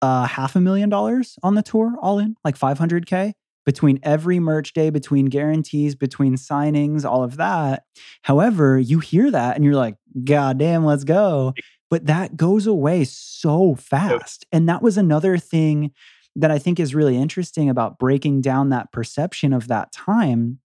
[0.01, 3.33] uh, half a million dollars on the tour, all in, like 500K
[3.65, 7.83] between every merch day, between guarantees, between signings, all of that.
[8.23, 11.53] However, you hear that and you're like, God damn, let's go.
[11.89, 14.45] But that goes away so fast.
[14.51, 15.91] And that was another thing
[16.35, 20.59] that I think is really interesting about breaking down that perception of that time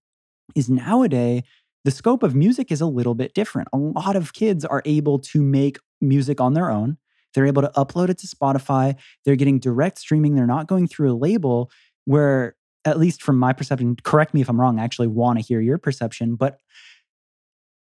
[0.55, 1.43] is nowadays
[1.83, 3.69] the scope of music is a little bit different.
[3.71, 6.97] A lot of kids are able to make music on their own.
[7.33, 8.95] They're able to upload it to Spotify.
[9.23, 10.35] They're getting direct streaming.
[10.35, 11.69] They're not going through a label
[12.05, 15.45] where, at least from my perception, correct me if I'm wrong, I actually want to
[15.45, 16.59] hear your perception, but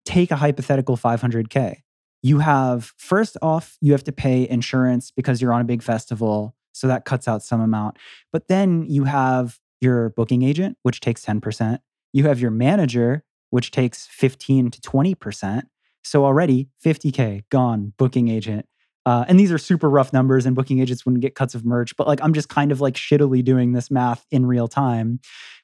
[0.05, 1.77] take a hypothetical 500K.
[2.23, 6.57] You have, first off, you have to pay insurance because you're on a big festival.
[6.72, 7.98] So that cuts out some amount.
[8.32, 11.78] But then you have your booking agent, which takes 10%.
[12.12, 15.62] You have your manager, which takes 15 to 20%.
[16.04, 18.66] So already 50K gone, booking agent.
[19.04, 21.96] Uh, and these are super rough numbers, and booking agents wouldn't get cuts of merch.
[21.96, 25.18] But like, I'm just kind of like shittily doing this math in real time.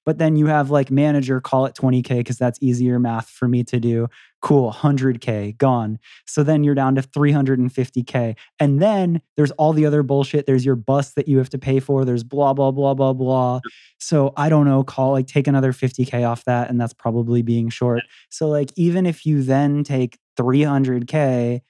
[0.04, 3.62] But then you have like manager, call it 20K because that's easier math for me
[3.64, 4.08] to do.
[4.40, 5.98] Cool, 100K gone.
[6.26, 8.36] So then you're down to 350K.
[8.60, 10.46] And then there's all the other bullshit.
[10.46, 12.04] There's your bus that you have to pay for.
[12.04, 13.60] There's blah, blah, blah, blah, blah.
[13.98, 16.70] So I don't know, call like take another 50K off that.
[16.70, 18.02] And that's probably being short.
[18.30, 21.62] So like, even if you then take 300K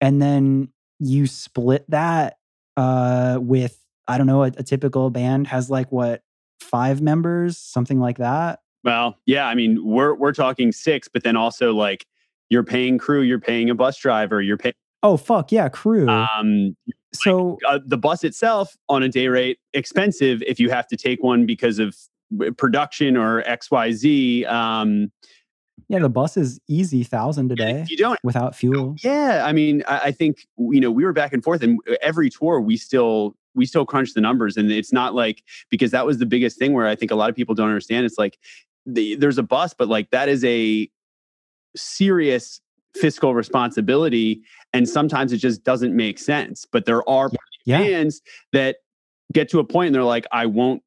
[0.00, 2.36] and then you split that
[2.76, 6.22] uh, with I don't know a, a typical band has like what
[6.60, 8.60] five members, something like that.
[8.84, 12.06] Well, yeah, I mean we're we're talking six, but then also like
[12.50, 14.74] you're paying crew, you're paying a bus driver, you're paying.
[15.02, 16.08] Oh fuck yeah, crew.
[16.08, 16.76] Um,
[17.14, 20.96] so like, uh, the bus itself on a day rate expensive if you have to
[20.96, 21.96] take one because of
[22.56, 24.44] production or X Y Z.
[24.44, 25.10] Um,
[25.88, 27.84] yeah, the bus is easy thousand a day.
[27.88, 28.94] You don't without fuel.
[29.02, 31.94] Yeah, I mean, I, I, think you know we were back and forth, and uh,
[32.02, 36.06] every tour we still we still crunch the numbers, and it's not like because that
[36.06, 38.06] was the biggest thing where I think a lot of people don't understand.
[38.06, 38.38] It's like
[38.86, 40.88] the, there's a bus, but like that is a
[41.76, 42.60] serious
[42.96, 44.40] fiscal responsibility
[44.72, 47.30] and sometimes it just doesn't make sense but there are
[47.64, 47.78] Yeah.
[47.78, 48.20] bands
[48.52, 48.76] that
[49.32, 50.82] get to a point and they're like i won't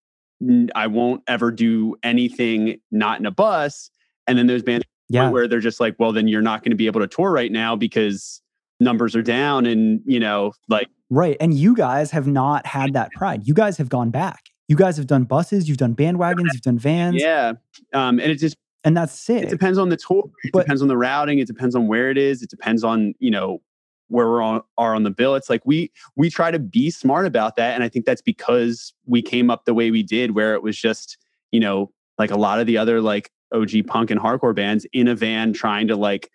[0.76, 3.90] i won't ever do anything not in a bus
[4.28, 5.30] and then there's bands Yeah.
[5.30, 7.52] where they're just like well then you're not going to be able to tour right
[7.52, 8.42] now because
[8.82, 11.38] numbers are down and you know like Right.
[11.40, 13.48] And you guys have not had that pride.
[13.48, 14.46] You guys have gone back.
[14.68, 17.54] You guys have done buses, you've done bandwagons, you've done vans, yeah
[17.94, 19.44] um and it just and that's it.
[19.46, 20.30] it depends on the tour.
[20.44, 21.40] It But- depends on the routing.
[21.40, 22.42] It depends on where it is.
[22.42, 23.62] It depends on you know
[24.10, 25.36] where we're on are on the bill.
[25.36, 28.94] It's like we we try to be smart about that and i think that's because
[29.06, 31.18] we came up the way we did where it was just
[31.52, 35.08] you know like a lot of the other like og punk and hardcore bands in
[35.08, 36.30] a van trying to like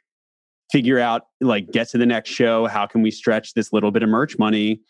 [0.70, 2.66] figure out like get to the next show.
[2.66, 4.80] How can we stretch this little bit of merch money?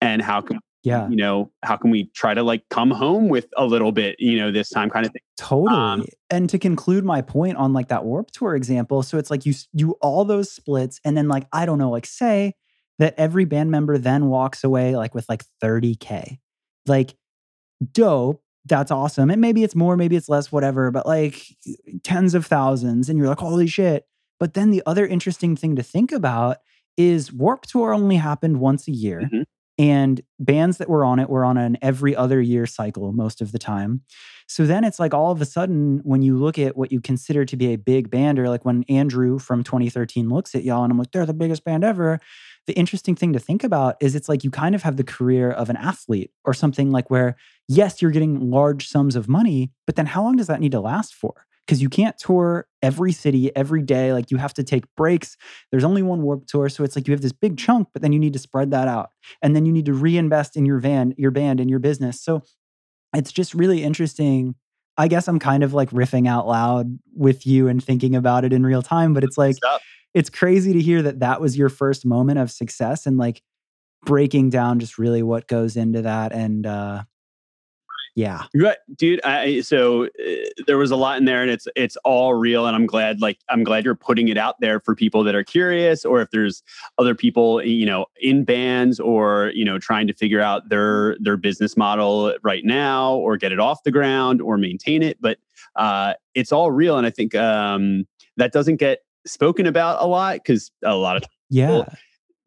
[0.00, 1.08] And how can yeah.
[1.08, 4.38] you know how can we try to like come home with a little bit you
[4.38, 5.72] know this time kind of thing Totally.
[5.72, 9.46] Um, and to conclude my point on like that warped tour example, so it's like
[9.46, 12.54] you do all those splits and then like I don't know, like say
[12.98, 16.38] that every band member then walks away like with like 30k.
[16.86, 17.14] Like
[17.92, 19.30] dope, that's awesome.
[19.30, 21.40] And maybe it's more, maybe it's less, whatever, but like
[22.02, 24.06] tens of thousands and you're like holy shit.
[24.40, 26.58] But then the other interesting thing to think about
[26.96, 29.22] is Warped Tour only happened once a year.
[29.32, 29.44] Mhm.
[29.78, 33.52] And bands that were on it were on an every other year cycle most of
[33.52, 34.02] the time.
[34.48, 37.44] So then it's like all of a sudden, when you look at what you consider
[37.44, 40.90] to be a big band, or like when Andrew from 2013 looks at y'all and
[40.90, 42.18] I'm like, they're the biggest band ever.
[42.66, 45.50] The interesting thing to think about is it's like you kind of have the career
[45.50, 47.36] of an athlete or something like where,
[47.68, 50.80] yes, you're getting large sums of money, but then how long does that need to
[50.80, 51.46] last for?
[51.68, 54.14] Because you can't tour every city every day.
[54.14, 55.36] Like you have to take breaks.
[55.70, 56.70] There's only one warped tour.
[56.70, 58.88] So it's like you have this big chunk, but then you need to spread that
[58.88, 59.10] out.
[59.42, 62.22] And then you need to reinvest in your van, your band, and your business.
[62.22, 62.42] So
[63.14, 64.54] it's just really interesting.
[64.96, 68.54] I guess I'm kind of like riffing out loud with you and thinking about it
[68.54, 69.82] in real time, but it's like Stuff.
[70.14, 73.42] it's crazy to hear that that was your first moment of success and like
[74.04, 77.02] breaking down just really what goes into that and uh
[78.14, 79.20] yeah Right, dude.
[79.24, 80.08] I so uh,
[80.66, 82.66] there was a lot in there, and it's it's all real.
[82.66, 85.44] And I'm glad, like, I'm glad you're putting it out there for people that are
[85.44, 86.62] curious, or if there's
[86.98, 91.36] other people, you know, in bands, or you know, trying to figure out their their
[91.36, 95.20] business model right now, or get it off the ground, or maintain it.
[95.20, 95.38] But
[95.76, 100.34] uh, it's all real, and I think um, that doesn't get spoken about a lot
[100.34, 101.84] because a lot of yeah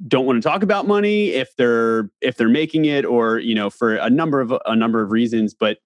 [0.08, 3.70] don't want to talk about money if they're if they're making it or you know
[3.70, 5.78] for a number of a number of reasons but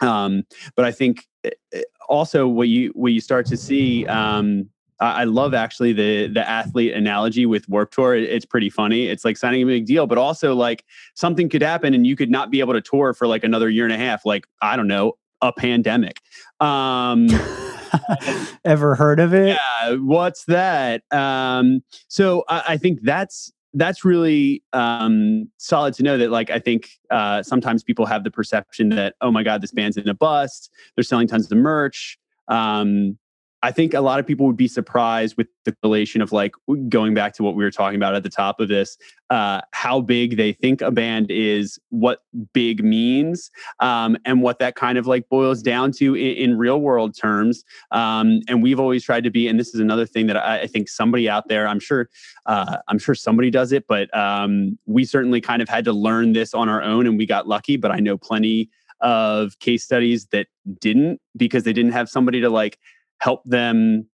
[0.00, 0.44] um
[0.76, 4.68] but i think eh, eh, also what you what you start to see um
[5.00, 8.14] I I love actually the the athlete analogy with Warped Tour.
[8.14, 9.08] It's pretty funny.
[9.08, 12.30] It's like signing a big deal, but also like something could happen and you could
[12.30, 14.24] not be able to tour for like another year and a half.
[14.24, 16.20] Like I don't know, a pandemic.
[16.60, 17.26] Um,
[18.64, 21.02] ever heard of it yeah, what's that?
[21.10, 26.30] Um, so I, I think that's that's really um, solid to know that.
[26.30, 29.96] Like, I think uh, sometimes people have the perception that, oh my god, this band's
[29.96, 30.70] in a bust.
[30.94, 32.18] They're selling tons of merch.
[32.48, 33.16] Um,
[33.62, 36.52] I think a lot of people would be surprised with the relation of like
[36.88, 38.96] going back to what we were talking about at the top of this,
[39.30, 42.20] uh, how big they think a band is, what
[42.52, 46.80] big means, um, and what that kind of like boils down to in, in real
[46.80, 47.62] world terms.
[47.92, 50.66] Um, and we've always tried to be, and this is another thing that I, I
[50.66, 52.08] think somebody out there, I'm sure,
[52.46, 56.32] uh, I'm sure somebody does it, but um, we certainly kind of had to learn
[56.32, 57.76] this on our own, and we got lucky.
[57.76, 58.70] But I know plenty
[59.00, 60.46] of case studies that
[60.80, 62.78] didn't because they didn't have somebody to like
[63.22, 64.04] help them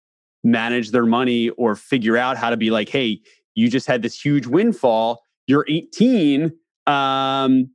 [0.44, 3.18] manage their money or figure out how to be like, hey,
[3.54, 5.22] you just had this huge windfall.
[5.46, 6.52] You're 18.
[6.86, 7.70] Um,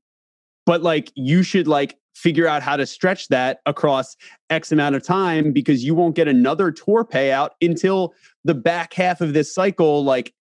[0.68, 4.16] but like you should like figure out how to stretch that across
[4.52, 8.14] X amount of time because you won't get another tour payout until
[8.46, 10.34] the back half of this cycle, like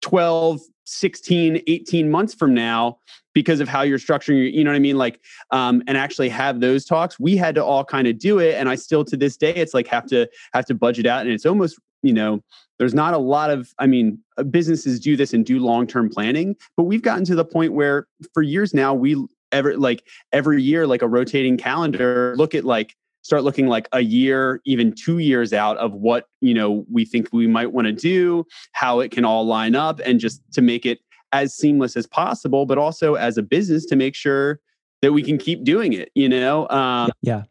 [0.00, 2.98] 12, 16, 18 months from now,
[3.34, 4.96] because of how you're structuring your, you know what I mean?
[4.96, 5.20] Like,
[5.50, 7.18] um, and actually have those talks.
[7.18, 8.54] We had to all kind of do it.
[8.54, 11.22] And I still to this day, it's like have to have to budget out.
[11.22, 12.42] And it's almost, you know,
[12.78, 16.56] there's not a lot of, I mean, uh, businesses do this and do long-term planning,
[16.76, 19.16] but we've gotten to the point where for years now, we
[19.52, 24.00] ever like every year, like a rotating calendar, look at like start looking like a
[24.00, 27.92] year, even two years out of what, you know, we think we might want to
[27.92, 31.00] do, how it can all line up and just to make it
[31.32, 34.60] as seamless as possible, but also as a business to make sure
[35.02, 36.68] that we can keep doing it, you know?
[36.68, 37.42] Um, yeah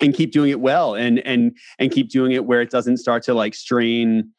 [0.00, 3.22] and keep doing it well and and and keep doing it where it doesn't start
[3.22, 4.30] to like strain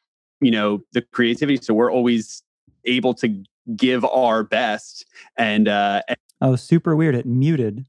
[0.41, 2.44] you know the creativity so we're always
[2.86, 3.44] able to
[3.76, 5.06] give our best
[5.38, 7.86] and uh and oh super weird it muted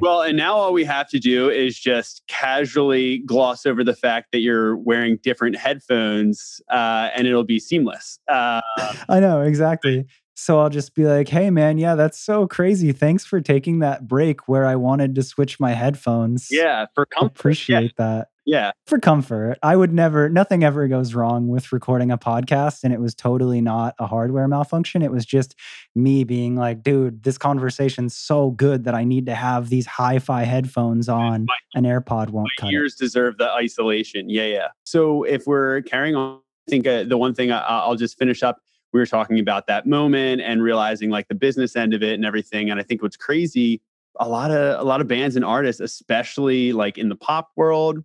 [0.00, 4.32] Well, and now all we have to do is just casually gloss over the fact
[4.32, 8.18] that you're wearing different headphones uh, and it'll be seamless.
[8.28, 8.60] Uh,
[9.08, 10.06] I know, exactly.
[10.34, 12.92] So I'll just be like, hey, man, yeah, that's so crazy.
[12.92, 16.48] Thanks for taking that break where I wanted to switch my headphones.
[16.50, 17.38] Yeah, for comfort.
[17.38, 18.04] Appreciate yeah.
[18.06, 18.28] that.
[18.46, 18.72] Yeah.
[18.86, 19.58] For comfort.
[19.62, 22.84] I would never, nothing ever goes wrong with recording a podcast.
[22.84, 25.02] And it was totally not a hardware malfunction.
[25.02, 25.54] It was just
[25.94, 30.18] me being like, dude, this conversation's so good that I need to have these hi
[30.18, 31.44] fi headphones on.
[31.44, 32.72] My, An AirPod won't my cut.
[32.72, 32.98] Ears it.
[33.04, 34.28] deserve the isolation.
[34.28, 34.46] Yeah.
[34.46, 34.68] Yeah.
[34.84, 38.42] So if we're carrying on, I think uh, the one thing I, I'll just finish
[38.42, 38.60] up
[38.92, 42.24] we were talking about that moment and realizing like the business end of it and
[42.24, 42.70] everything.
[42.70, 43.80] And I think what's crazy,
[44.18, 48.02] a lot of a lot of bands and artists, especially like in the pop world,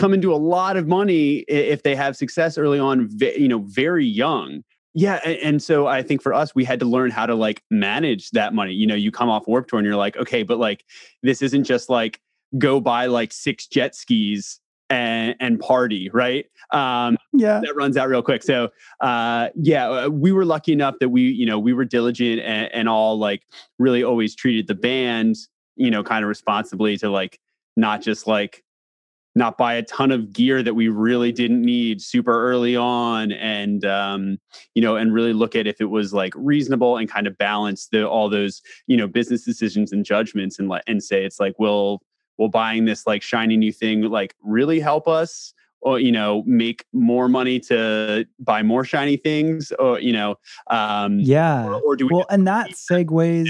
[0.00, 4.06] come into a lot of money if they have success early on, you know, very
[4.06, 4.64] young.
[4.94, 8.30] Yeah, and so I think for us, we had to learn how to like manage
[8.30, 8.72] that money.
[8.72, 10.84] You know, you come off Warped Tour and you're like, okay, but like
[11.22, 12.20] this isn't just like
[12.58, 16.46] go buy like six jet skis and, and party, right?
[16.72, 18.42] Um, yeah, that runs out real quick.
[18.42, 18.70] So,
[19.00, 22.72] uh, yeah, uh, we were lucky enough that we, you know, we were diligent and,
[22.72, 23.42] and all like
[23.78, 25.36] really always treated the band,
[25.76, 27.38] you know, kind of responsibly to like
[27.76, 28.64] not just like
[29.34, 33.84] not buy a ton of gear that we really didn't need super early on and
[33.84, 34.38] um,
[34.74, 37.88] you know and really look at if it was like reasonable and kind of balance
[37.88, 41.58] the all those you know business decisions and judgments and let and say it's like
[41.58, 42.02] will
[42.38, 45.52] will buying this like shiny new thing like really help us
[45.82, 49.72] or you know make more money to buy more shiny things?
[49.78, 50.36] or you know
[50.68, 51.66] um yeah.
[51.66, 53.48] or, or do we well and that segues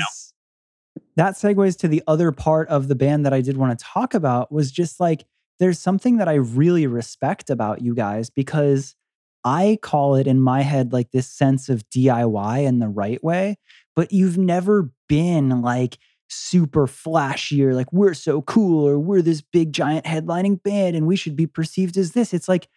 [1.16, 4.12] that segues to the other part of the band that i did want to talk
[4.14, 5.24] about was just like
[5.60, 8.96] there's something that i really respect about you guys because
[9.44, 13.56] i call it in my head like this sense of diy in the right way
[13.94, 15.98] but you've never been like
[16.30, 21.06] super flashy or like we're so cool or we're this big giant headlining band and
[21.06, 22.32] we should be perceived as this.
[22.32, 22.68] It's like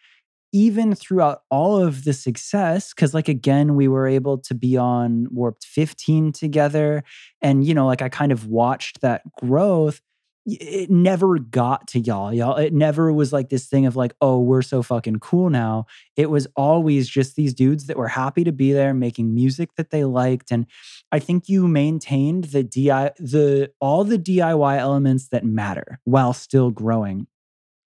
[0.52, 5.26] even throughout all of the success, because like again, we were able to be on
[5.30, 7.02] Warped 15 together.
[7.42, 10.00] And, you know, like I kind of watched that growth
[10.46, 14.38] it never got to y'all y'all it never was like this thing of like oh
[14.38, 15.86] we're so fucking cool now.
[16.16, 19.90] It was always just these dudes that were happy to be there making music that
[19.90, 20.66] they liked and
[21.12, 26.70] i think you maintained the di the all the diy elements that matter while still
[26.70, 27.26] growing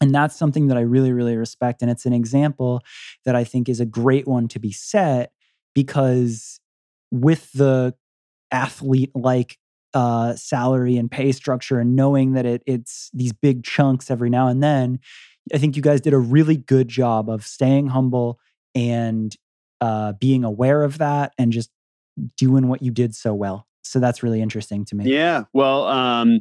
[0.01, 2.81] and that's something that i really really respect and it's an example
[3.25, 5.33] that i think is a great one to be set
[5.75, 6.61] because
[7.11, 7.95] with the
[8.51, 9.59] athlete like
[9.95, 14.49] uh, salary and pay structure and knowing that it, it's these big chunks every now
[14.49, 15.01] and then,
[15.53, 18.39] I think you guys did a really good job of staying humble
[18.75, 19.35] and
[19.81, 21.71] uh, being aware of that and just
[22.37, 23.67] doing what you did so well.
[23.89, 25.13] So that's really interesting to me.
[25.13, 25.45] Yeah.
[25.53, 26.41] Well, um,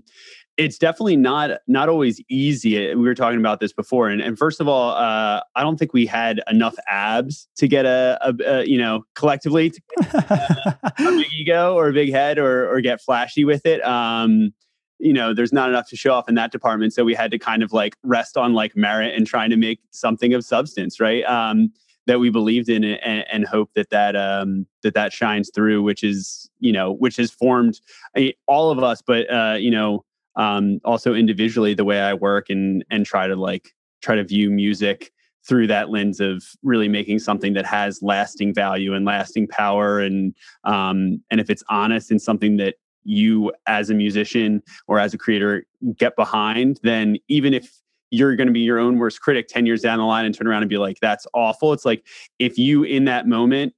[0.57, 2.87] it's definitely not not always easy.
[2.95, 5.93] We were talking about this before, and, and first of all, uh, I don't think
[5.93, 11.11] we had enough abs to get a, a, a you know collectively to a, a,
[11.11, 13.85] big ego or a big head or or get flashy with it.
[13.85, 14.51] Um,
[14.99, 17.37] you know, there's not enough to show off in that department, so we had to
[17.37, 21.23] kind of like rest on like merit and trying to make something of substance, right?
[21.25, 21.71] Um,
[22.07, 26.03] that we believed in and, and hope that that um, that that shines through, which
[26.03, 27.79] is you know which has formed
[28.15, 30.03] mean, all of us, but uh, you know
[30.35, 33.69] um, also individually the way I work and and try to like
[34.01, 35.11] try to view music
[35.47, 40.33] through that lens of really making something that has lasting value and lasting power and
[40.63, 45.17] um, and if it's honest and something that you as a musician or as a
[45.17, 47.81] creator get behind then even if
[48.11, 50.47] you're going to be your own worst critic 10 years down the line and turn
[50.47, 51.73] around and be like that's awful.
[51.73, 52.05] It's like
[52.39, 53.73] if you in that moment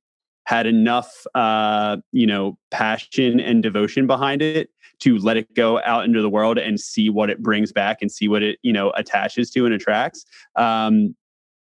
[0.46, 4.70] had enough uh, you know passion and devotion behind it
[5.00, 8.12] to let it go out into the world and see what it brings back and
[8.12, 10.26] see what it you know attaches to and attracts
[10.56, 11.16] um,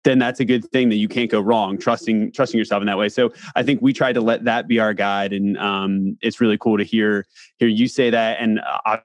[0.03, 2.97] then that's a good thing that you can't go wrong trusting trusting yourself in that
[2.97, 3.09] way.
[3.09, 6.57] So i think we tried to let that be our guide and um, it's really
[6.59, 7.25] cool to hear
[7.57, 8.97] hear you say that and uh,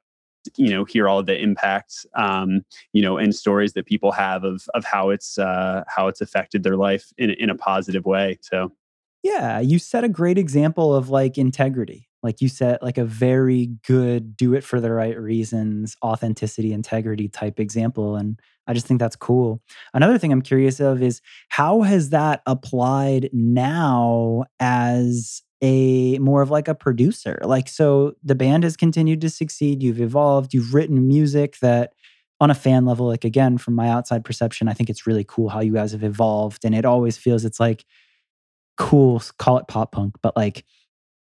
[0.57, 2.63] you know hear all the impacts um,
[2.93, 6.63] you know and stories that people have of of how it's uh, how it's affected
[6.63, 8.73] their life in in a positive way so.
[9.23, 12.09] Yeah you set a great example of like integrity.
[12.23, 17.29] Like you said like a very good do it for the right reasons authenticity integrity
[17.29, 19.61] type example and i just think that's cool.
[19.93, 21.21] Another thing i'm curious of is
[21.51, 28.35] how has that applied now as a more of like a producer like so the
[28.35, 31.93] band has continued to succeed you've evolved you've written music that
[32.41, 35.51] on a fan level like again from my outside perception i think it's really cool
[35.51, 37.85] how you guys have evolved and it always feels it's like
[38.79, 40.65] cool call it pop punk but like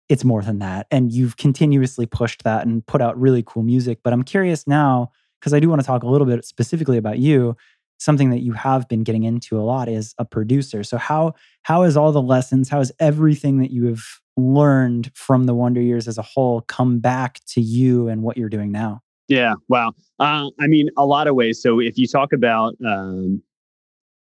[0.08, 0.86] it's more than that.
[0.90, 3.98] And you've continuously pushed that and put out really cool music.
[4.02, 5.10] But I'm curious now,
[5.40, 7.56] because I do want to talk a little bit specifically about you.
[7.98, 10.84] Something that you have been getting into a lot is a producer.
[10.84, 14.02] So how how is all the lessons, how is everything that you have
[14.36, 18.48] learned from the Wonder Years as a whole come back to you and what you're
[18.48, 19.00] doing now?
[19.28, 19.92] Yeah, wow.
[20.20, 21.60] Uh, I mean, a lot of ways.
[21.60, 23.42] So if you talk about um,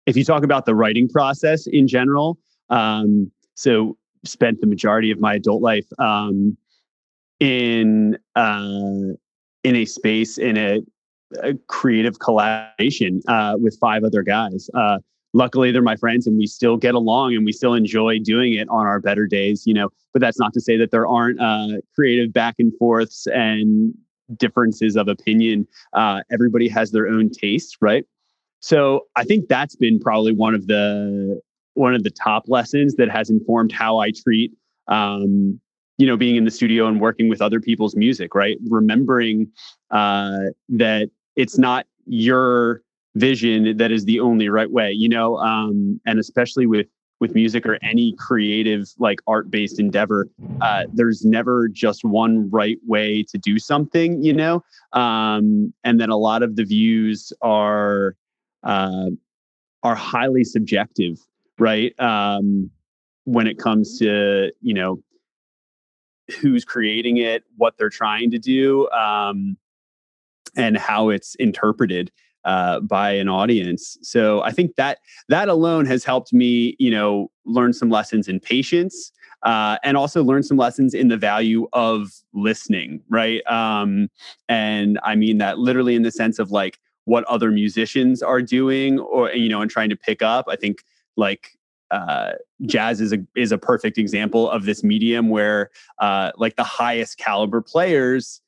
[0.05, 2.37] if you talk about the writing process in general,
[2.69, 6.57] um, so spent the majority of my adult life um,
[7.39, 9.13] in uh,
[9.63, 10.81] in a space in a,
[11.41, 14.69] a creative collaboration uh, with five other guys.
[15.33, 18.67] Luckily, they're my friends, and we still get along, and we still enjoy doing it
[18.69, 19.63] on our better days.
[19.65, 23.27] You know, but that's not to say that there aren't uh, creative back and forths
[23.27, 23.93] and
[24.37, 25.67] differences of opinion.
[25.93, 28.05] Uh, everybody has their own tastes right?
[28.59, 31.41] So I think that's been probably one of the
[31.75, 34.51] one of the top lessons that has informed how I treat,
[34.87, 35.59] um,
[35.97, 38.35] you know, being in the studio and working with other people's music.
[38.35, 39.51] Right, remembering
[39.91, 42.81] uh, that it's not your
[43.15, 44.91] vision that is the only right way.
[44.91, 46.87] You know, um, and especially with
[47.19, 50.29] with music or any creative like art based endeavor
[50.61, 56.09] uh, there's never just one right way to do something you know um, and then
[56.09, 58.15] a lot of the views are
[58.63, 59.09] uh,
[59.83, 61.19] are highly subjective
[61.59, 61.97] right?
[61.99, 62.71] Um,
[63.25, 65.03] when it comes to you know
[66.39, 69.57] who's creating it, what they're trying to do, um,
[70.55, 72.11] and how it's interpreted
[72.45, 73.97] uh, by an audience.
[74.01, 78.39] So I think that that alone has helped me, you know, learn some lessons in
[78.39, 79.11] patience.
[79.43, 83.41] Uh, and also learn some lessons in the value of listening, right?
[83.49, 84.09] Um,
[84.49, 88.99] and I mean that literally in the sense of like what other musicians are doing,
[88.99, 90.47] or you know, and trying to pick up.
[90.49, 90.83] I think
[91.15, 91.57] like
[91.91, 92.33] uh,
[92.65, 97.17] jazz is a is a perfect example of this medium where uh, like the highest
[97.17, 98.41] caliber players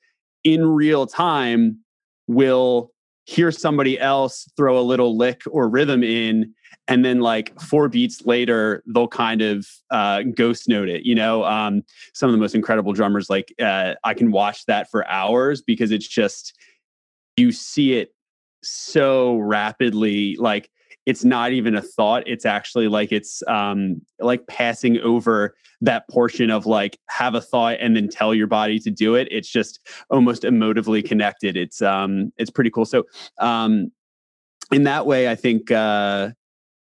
[0.44, 1.80] in real time
[2.28, 2.91] will
[3.26, 6.54] hear somebody else throw a little lick or rhythm in
[6.88, 11.44] and then like four beats later they'll kind of uh, ghost note it you know?
[11.44, 15.62] Um, some of the most incredible drummers like uh, i can watch that for hours
[15.62, 16.54] because it's just
[17.38, 18.14] you see it
[18.64, 20.70] so rapidly like
[21.06, 22.24] it's not even a thought.
[22.28, 27.78] It's actually like it's um like passing over that portion of like have a thought
[27.80, 29.28] and then tell your body to do it.
[29.32, 29.80] It's just
[30.10, 31.58] almost emotively connected.
[31.58, 32.86] It's um it's pretty cool.
[32.86, 33.06] So
[33.40, 33.92] um
[34.72, 36.30] in that way i think uh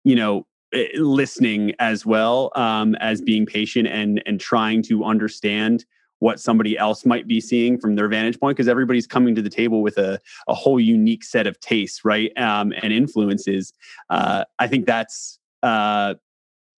[0.04, 0.46] you know
[0.94, 5.84] listening as well um as being patient and and trying to understand
[6.22, 9.50] what somebody else might be seeing from their vantage point because everybody's coming to the
[9.50, 13.74] table with a, a whole unique set of tastes right um, and influences.
[14.08, 16.14] Uh, i think that's uh,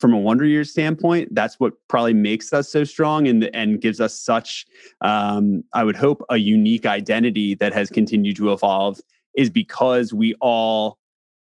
[0.00, 4.00] from a wonder years standpoint that's what probably makes us so strong and and gives
[4.00, 4.64] us such
[5.02, 8.98] um, i would hope a unique identity that has continued to evolve
[9.36, 10.98] is because we all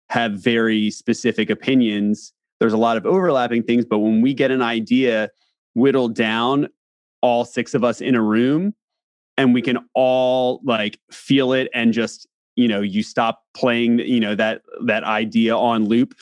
[0.09, 2.33] have very specific opinions.
[2.59, 5.29] There's a lot of overlapping things but when we get an idea
[5.73, 6.67] whittled down
[7.23, 8.75] all six of us in a room
[9.37, 14.19] and we can all like feel it and just you know you stop playing you
[14.19, 16.13] know that that idea on loop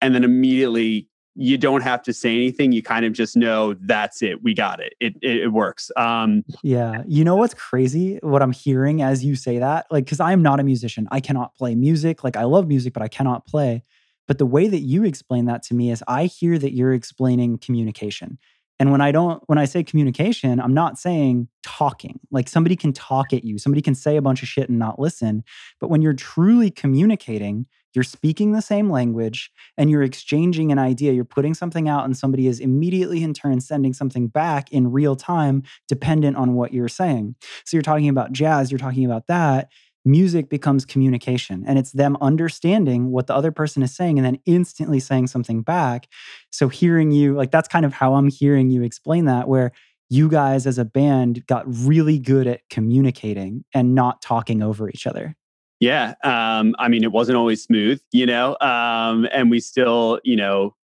[0.00, 4.22] and then immediately you don't have to say anything you kind of just know that's
[4.22, 5.90] it we got it it it, it works.
[5.96, 8.20] Um yeah you know what's crazy?
[8.22, 11.56] What i'm hearing as you say that like because i'm not a musician i cannot
[11.56, 13.82] play music like i love music but i cannot play
[14.28, 17.58] but the way that you explain that to me is i hear that you're explaining
[17.58, 18.38] communication
[18.80, 22.18] and when I don't, when I say communication, I'm not saying talking.
[22.30, 24.98] Like somebody can talk at you, somebody can say a bunch of shit and not
[24.98, 25.44] listen.
[25.80, 31.12] But when you're truly communicating, you're speaking the same language and you're exchanging an idea.
[31.12, 35.14] You're putting something out, and somebody is immediately in turn sending something back in real
[35.14, 37.34] time, dependent on what you're saying.
[37.66, 39.68] So you're talking about jazz, you're talking about that
[40.04, 44.38] music becomes communication and it's them understanding what the other person is saying and then
[44.46, 46.08] instantly saying something back.
[46.50, 49.72] So, hearing you, like, that's kind of how I'm hearing you explain that, where
[50.08, 55.06] you guys as a band got really good at communicating and not talking over each
[55.06, 55.36] other.
[55.78, 56.14] Yeah.
[56.24, 60.74] Um, I mean, it wasn't always smooth, you know, um, and we still, you know,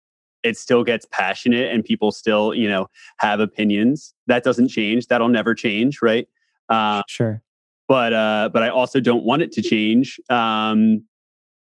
[0.43, 2.87] it still gets passionate and people still, you know,
[3.17, 4.13] have opinions.
[4.27, 5.07] That doesn't change.
[5.07, 6.01] That'll never change.
[6.01, 6.27] Right.
[6.69, 7.43] Uh, sure
[7.87, 10.19] but uh, but I also don't want it to change.
[10.29, 11.03] Um,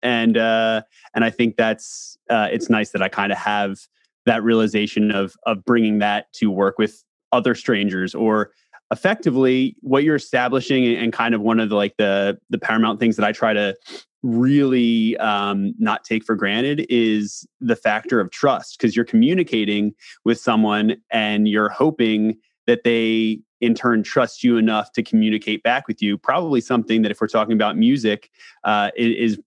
[0.02, 0.82] and uh,
[1.14, 3.78] and I think that's uh, it's nice that I kind of have
[4.26, 7.02] that realization of of bringing that to work with
[7.32, 8.50] other strangers or
[8.90, 13.16] effectively what you're establishing and kind of one of the like the the paramount things
[13.16, 13.74] that I try to
[14.22, 19.94] really um, not take for granted is the factor of trust because you're communicating
[20.24, 22.36] with someone and you're hoping
[22.66, 26.18] that they in turn trust you enough to communicate back with you.
[26.18, 28.30] Probably something that if we're talking about music,
[28.64, 29.38] uh, is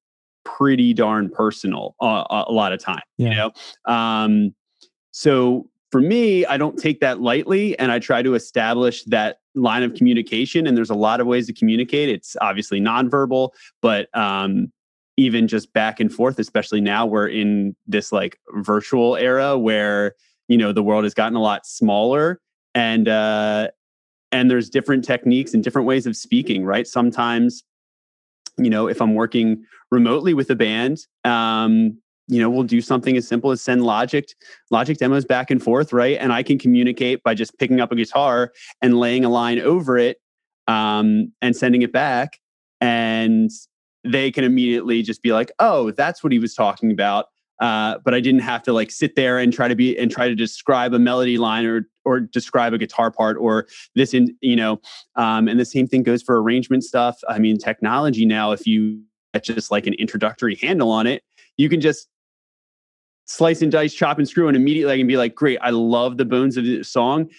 [0.45, 3.01] pretty darn personal uh, a lot of time.
[3.17, 3.29] Yeah.
[3.29, 4.55] You know, um,
[5.11, 9.83] so for me, I don't take that lightly, and I try to establish that line
[9.83, 10.65] of communication.
[10.65, 12.09] And there's a lot of ways to communicate.
[12.09, 13.51] It's obviously nonverbal,
[13.81, 14.71] but um,
[15.17, 20.15] even just back and forth, especially now we're in this like virtual era where
[20.47, 22.39] you know the world has gotten a lot smaller
[22.75, 23.69] and uh
[24.35, 26.87] and there's different techniques and different ways of speaking right?
[26.87, 27.63] Sometimes
[28.57, 33.17] you know if i'm working remotely with a band um you know we'll do something
[33.17, 34.29] as simple as send logic
[34.71, 36.17] logic demos back and forth right?
[36.19, 39.97] And i can communicate by just picking up a guitar and laying a line over
[39.97, 40.17] it
[40.67, 42.39] um, and sending it back
[42.81, 43.51] and
[44.03, 47.25] they can immediately just be like oh that's what he was talking about
[47.59, 50.27] uh, but I didn't have to like sit there and try to be and try
[50.27, 54.55] to describe a melody line or or describe a guitar part or this in you
[54.55, 54.79] know
[55.15, 57.19] um, and the same thing goes for arrangement stuff.
[57.29, 59.01] I mean, technology now, if you
[59.41, 61.23] just like an introductory handle on it,
[61.57, 62.07] you can just
[63.25, 66.17] slice and dice, chop and screw, and immediately I can be like, great, I love
[66.17, 67.29] the bones of the song.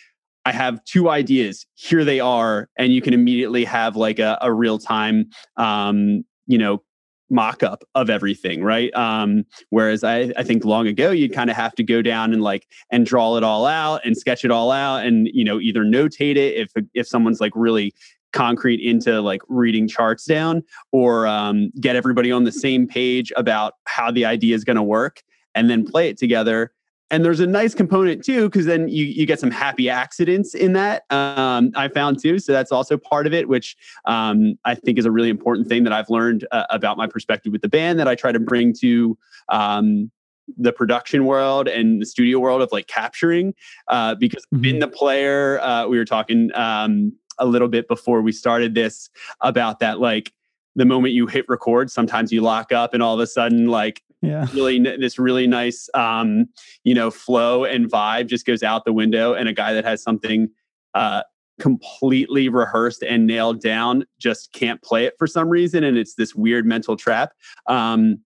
[0.45, 1.67] I have two ideas.
[1.75, 6.59] Here they are, and you can immediately have like a, a real time, um, you
[6.59, 6.83] know,
[7.31, 8.95] mock-up of everything right?
[8.95, 12.43] Um whereas i i think long ago you'd kind of have to go down and
[12.43, 15.85] like and draw it all out and sketch it all out and you know either
[15.85, 17.93] notate it if if someone's like really
[18.33, 20.63] concrete into like reading charts down
[20.93, 24.83] or um, get everybody on the same page about how the idea is going to
[24.83, 25.23] work
[25.55, 26.71] and then play it together
[27.11, 30.73] and there's a nice component too because then you you get some happy accidents in
[30.73, 33.77] that um, i found too so that's also part of it which
[34.07, 37.53] um, i think is a really important thing that i've learned uh, about my perspective
[37.53, 39.17] with the band that i try to bring to
[39.49, 40.11] um,
[40.57, 43.55] the production world and the studio world of like capturing
[43.89, 44.65] uh, because mm-hmm.
[44.65, 49.11] in the player uh, we were talking um, a little bit before we started this
[49.41, 50.33] about that like
[50.77, 54.03] the moment you hit record sometimes you lock up and all of a sudden like
[54.23, 54.47] yeah.
[54.55, 56.47] really this really nice um
[56.85, 60.03] you know flow and vibe just goes out the window and a guy that has
[60.03, 60.49] something
[60.95, 61.23] uh
[61.61, 66.35] completely rehearsed and nailed down just can't play it for some reason and it's this
[66.35, 67.33] weird mental trap.
[67.67, 68.19] Um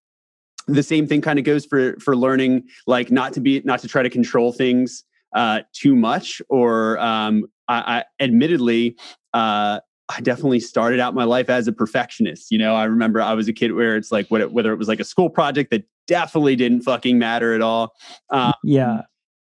[0.66, 3.88] the same thing kind of goes for for learning like not to be not to
[3.88, 8.96] try to control things uh too much or um I, I admittedly
[9.32, 9.80] uh
[10.16, 12.50] I definitely started out my life as a perfectionist.
[12.50, 15.00] You know, I remember I was a kid where it's like whether it was like
[15.00, 17.92] a school project that definitely didn't fucking matter at all.
[18.30, 19.02] Um, yeah.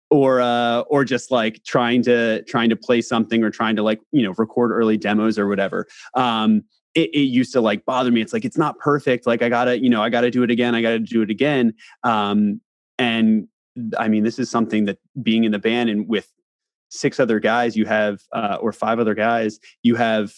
[0.09, 3.99] Or uh, or just like trying to trying to play something or trying to like
[4.11, 5.85] you know record early demos or whatever.
[6.13, 6.63] Um,
[6.95, 8.21] it, it, used to like bother me.
[8.21, 9.27] It's like it's not perfect.
[9.27, 10.75] Like I gotta you know I gotta do it again.
[10.75, 11.73] I gotta do it again.
[12.03, 12.61] Um,
[12.97, 13.47] and
[13.97, 16.31] I mean this is something that being in the band and with
[16.89, 20.31] six other guys you have uh, or five other guys you have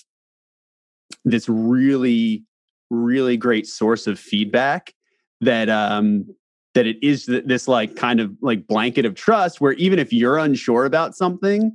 [1.26, 2.44] this really
[2.90, 4.94] really great source of feedback
[5.42, 6.26] that um
[6.74, 10.12] that it is th- this like kind of like blanket of trust where even if
[10.14, 11.72] you're unsure about something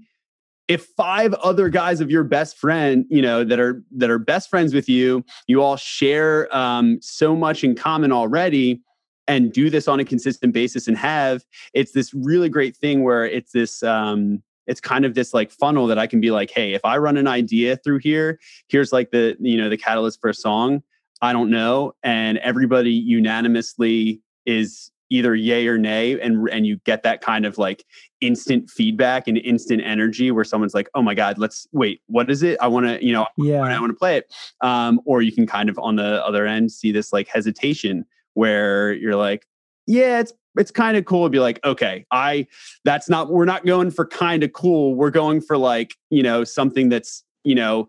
[0.67, 4.49] if five other guys of your best friend you know that are that are best
[4.49, 8.81] friends with you you all share um, so much in common already
[9.27, 13.25] and do this on a consistent basis and have it's this really great thing where
[13.25, 16.75] it's this um, it's kind of this like funnel that I can be like, hey,
[16.75, 18.39] if I run an idea through here,
[18.69, 20.83] here's like the you know the catalyst for a song.
[21.23, 27.03] I don't know, and everybody unanimously is either yay or nay, and and you get
[27.03, 27.85] that kind of like
[28.21, 32.43] instant feedback and instant energy where someone's like, oh my god, let's wait, what is
[32.43, 32.59] it?
[32.61, 35.47] I want to you know yeah I want to play it, um, or you can
[35.47, 38.05] kind of on the other end see this like hesitation
[38.35, 39.47] where you're like,
[39.87, 42.47] yeah, it's it's kind of cool to be like, okay, I
[42.85, 44.95] that's not we're not going for kind of cool.
[44.95, 47.89] We're going for like, you know, something that's, you know,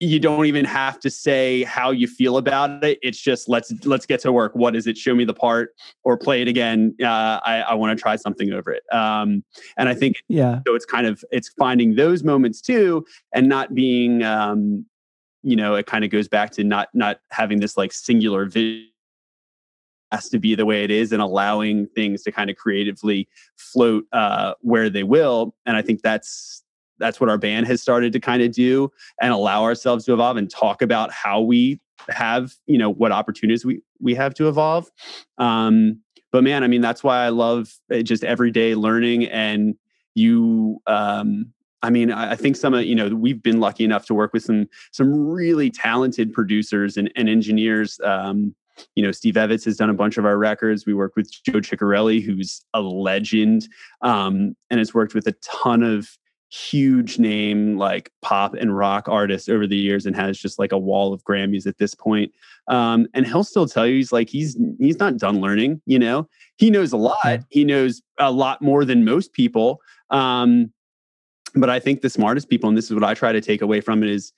[0.00, 2.98] you don't even have to say how you feel about it.
[3.02, 4.52] It's just let's let's get to work.
[4.56, 4.98] What is it?
[4.98, 6.96] Show me the part or play it again.
[7.00, 8.82] Uh, I, I want to try something over it.
[8.92, 9.44] Um,
[9.76, 10.58] and I think yeah.
[10.66, 14.84] So it's kind of it's finding those moments too, and not being um,
[15.44, 18.88] you know, it kind of goes back to not not having this like singular vision
[20.12, 24.04] has to be the way it is and allowing things to kind of creatively float
[24.12, 25.54] uh, where they will.
[25.66, 26.62] And I think that's
[26.98, 28.90] that's what our band has started to kind of do
[29.20, 33.64] and allow ourselves to evolve and talk about how we have you know what opportunities
[33.64, 34.90] we we have to evolve
[35.38, 36.00] um
[36.32, 39.76] but man i mean that's why i love uh, just everyday learning and
[40.14, 41.52] you um
[41.84, 44.44] I mean, I think some of you know we've been lucky enough to work with
[44.44, 48.54] some some really talented producers and, and engineers um,
[48.94, 50.86] you know, Steve Evetts has done a bunch of our records.
[50.86, 53.68] We work with Joe Chiccarelli, who's a legend,
[54.02, 56.08] um, and has worked with a ton of
[56.52, 60.78] huge name like pop and rock artists over the years and has just like a
[60.78, 62.30] wall of Grammys at this point.
[62.68, 65.80] Um, and he'll still tell you he's like he's he's not done learning.
[65.86, 67.40] You know, he knows a lot.
[67.48, 69.80] He knows a lot more than most people.
[70.10, 70.72] Um,
[71.54, 73.80] but I think the smartest people, and this is what I try to take away
[73.80, 74.32] from it, is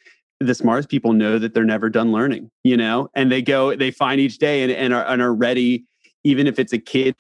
[0.45, 2.51] the smartest people know that they're never done learning.
[2.63, 5.85] You know, and they go they find each day and, and are and are ready,
[6.23, 7.17] even if it's a kid.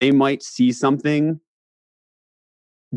[0.00, 1.40] They might see something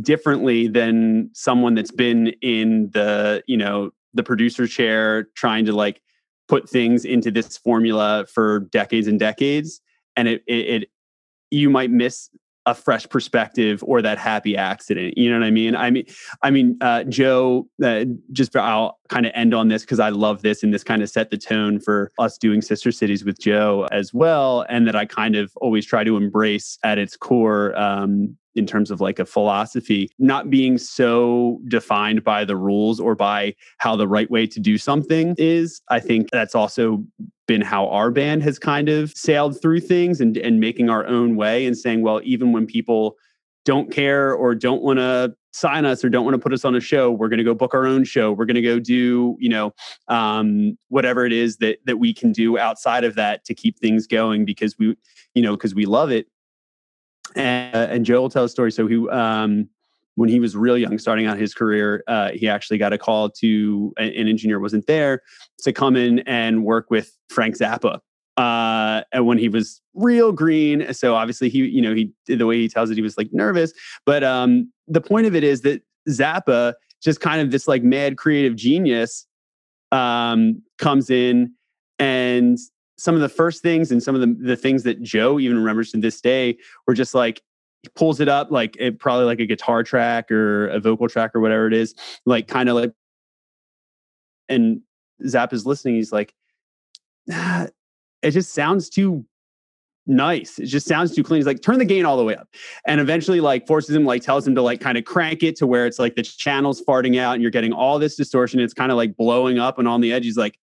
[0.02, 6.02] differently than someone that's been in the you know the producer chair trying to like
[6.48, 9.82] put things into this formula for decades and decades
[10.16, 10.90] and it, it, it
[11.52, 12.30] you might miss
[12.68, 15.18] a fresh perspective or that happy accident.
[15.18, 15.76] You know what I mean?
[15.76, 16.06] I mean,
[16.44, 17.68] I mean, uh, Joe.
[17.84, 21.02] Uh, just I'll kind of end on this because I love this, and this kind
[21.02, 24.96] of set the tone for us doing Sister Cities with Joe as well, and that
[24.96, 27.78] I kind of always try to embrace at its core.
[27.80, 33.16] Um, in terms of like a philosophy, not being so defined by the rules or
[33.16, 35.82] by how the right way to do something is.
[35.90, 37.04] I think that's also
[37.48, 41.36] been how our band has kind of sailed through things and, and making our own
[41.36, 43.16] way and saying, well, even when people
[43.68, 46.74] don't care or don't want to sign us or don't want to put us on
[46.74, 49.36] a show we're going to go book our own show we're going to go do
[49.40, 49.74] you know
[50.08, 54.08] um, whatever it is that that we can do outside of that to keep things
[54.08, 54.96] going because we
[55.34, 56.28] you know because we love it
[57.38, 59.70] and, uh, and joe will tell a story so he um,
[60.18, 63.30] when he was real young, starting out his career, uh, he actually got a call
[63.30, 65.22] to an engineer wasn't there
[65.60, 68.00] to come in and work with Frank Zappa.
[68.36, 72.58] Uh, and when he was real green, so obviously he, you know, he the way
[72.58, 73.74] he tells it, he was like nervous.
[74.08, 78.18] But um, the point of it is that Zappa, just kind of this like mad
[78.18, 79.28] creative genius,
[79.92, 81.54] um, comes in
[82.00, 82.58] and
[82.98, 85.92] some of the first things and some of the, the things that Joe even remembers
[85.92, 87.42] to this day were just like
[87.84, 91.36] he pulls it up like it probably like a guitar track or a vocal track
[91.36, 91.94] or whatever it is,
[92.26, 92.92] like kind of like
[94.50, 94.82] and
[95.28, 96.34] Zap is listening, he's like,
[97.32, 97.68] ah,
[98.22, 99.26] it just sounds too
[100.06, 100.58] nice.
[100.58, 101.40] It just sounds too clean.
[101.40, 102.48] He's like, turn the gain all the way up.
[102.86, 105.68] And eventually like forces him, like tells him to like kind of crank it to
[105.68, 108.60] where it's like the channel's farting out and you're getting all this distortion.
[108.60, 110.24] It's kind of like blowing up and on the edge.
[110.24, 110.58] He's like,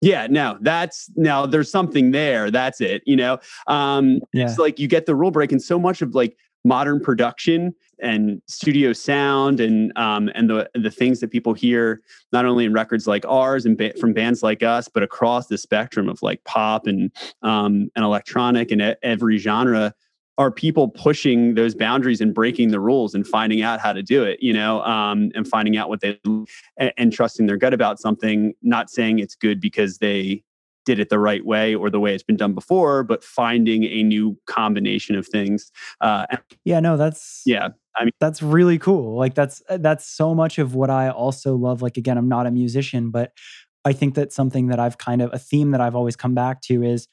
[0.00, 2.50] yeah, no, that's now there's something there.
[2.50, 3.02] That's it.
[3.06, 4.44] You know, um, yeah.
[4.44, 8.40] it's like you get the rule break, and so much of like modern production and
[8.46, 12.00] studio sound and um, and the the things that people hear
[12.32, 15.58] not only in records like ours and ba- from bands like us, but across the
[15.58, 17.10] spectrum of like pop and
[17.42, 19.94] um, and electronic and every genre
[20.38, 24.22] are people pushing those boundaries and breaking the rules and finding out how to do
[24.22, 26.18] it you know um, and finding out what they
[26.76, 30.42] and, and, trusting their gut about something not saying it's good because they
[30.86, 34.02] did it the right way or the way it's been done before but finding a
[34.02, 35.70] new combination of things
[36.00, 36.24] uh,
[36.64, 39.18] yeah no that's yeah I mean, that's really cool.
[39.18, 41.82] Like that's that's so much of what I also love.
[41.82, 43.32] Like again, I'm not a musician, but
[43.84, 46.60] I think that something that I've kind of a theme that I've always come back
[46.62, 47.08] to is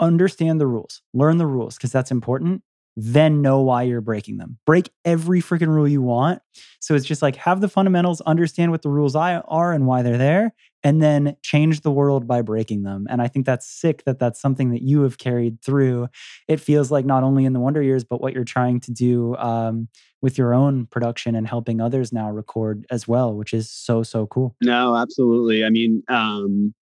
[0.00, 2.62] understand the rules, learn the rules because that's important.
[2.96, 4.58] Then know why you're breaking them.
[4.66, 6.42] Break every freaking rule you want.
[6.78, 10.16] So it's just like have the fundamentals, understand what the rules are and why they're
[10.16, 13.06] there, and then change the world by breaking them.
[13.10, 16.08] And I think that's sick that that's something that you have carried through.
[16.46, 19.34] It feels like not only in the Wonder Years, but what you're trying to do
[19.38, 19.88] um,
[20.22, 24.26] with your own production and helping others now record as well, which is so, so
[24.28, 24.54] cool.
[24.60, 25.64] No, absolutely.
[25.64, 26.74] I mean, um,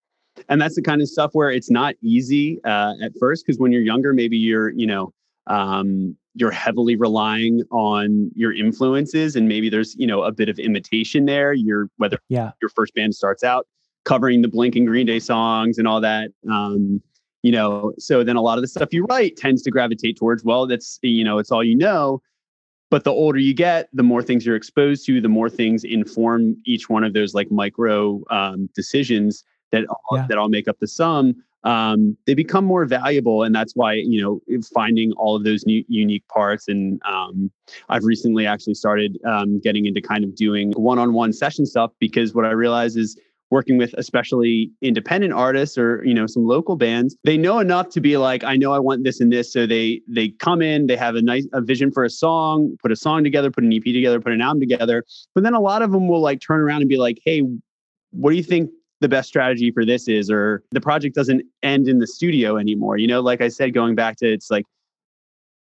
[0.48, 3.72] and that's the kind of stuff where it's not easy uh, at first because when
[3.72, 5.12] you're younger maybe you're you know
[5.48, 10.58] um, you're heavily relying on your influences and maybe there's you know a bit of
[10.58, 11.52] imitation there.
[11.52, 12.52] You're whether yeah.
[12.60, 13.66] your first band starts out
[14.04, 17.00] covering the blink and green day songs and all that um,
[17.42, 20.42] you know so then a lot of the stuff you write tends to gravitate towards
[20.42, 22.20] well that's you know it's all you know.
[22.90, 26.56] But the older you get the more things you're exposed to the more things inform
[26.66, 30.26] each one of those like micro um, decisions that yeah.
[30.28, 34.20] that all make up the sum um, they become more valuable and that's why you
[34.20, 34.40] know
[34.74, 37.50] finding all of those new unique parts and um,
[37.88, 42.44] i've recently actually started um, getting into kind of doing one-on-one session stuff because what
[42.44, 43.16] i realize is
[43.50, 48.00] working with especially independent artists or you know some local bands they know enough to
[48.00, 50.96] be like i know i want this and this so they they come in they
[50.96, 53.84] have a nice a vision for a song put a song together put an ep
[53.84, 55.04] together put an album together
[55.34, 57.42] but then a lot of them will like turn around and be like hey
[58.10, 58.70] what do you think
[59.02, 62.96] the best strategy for this is or the project doesn't end in the studio anymore.
[62.96, 64.64] You know like i said going back to it's like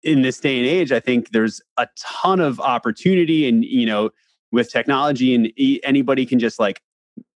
[0.03, 4.11] in this day and age i think there's a ton of opportunity and you know
[4.51, 5.51] with technology and
[5.83, 6.81] anybody can just like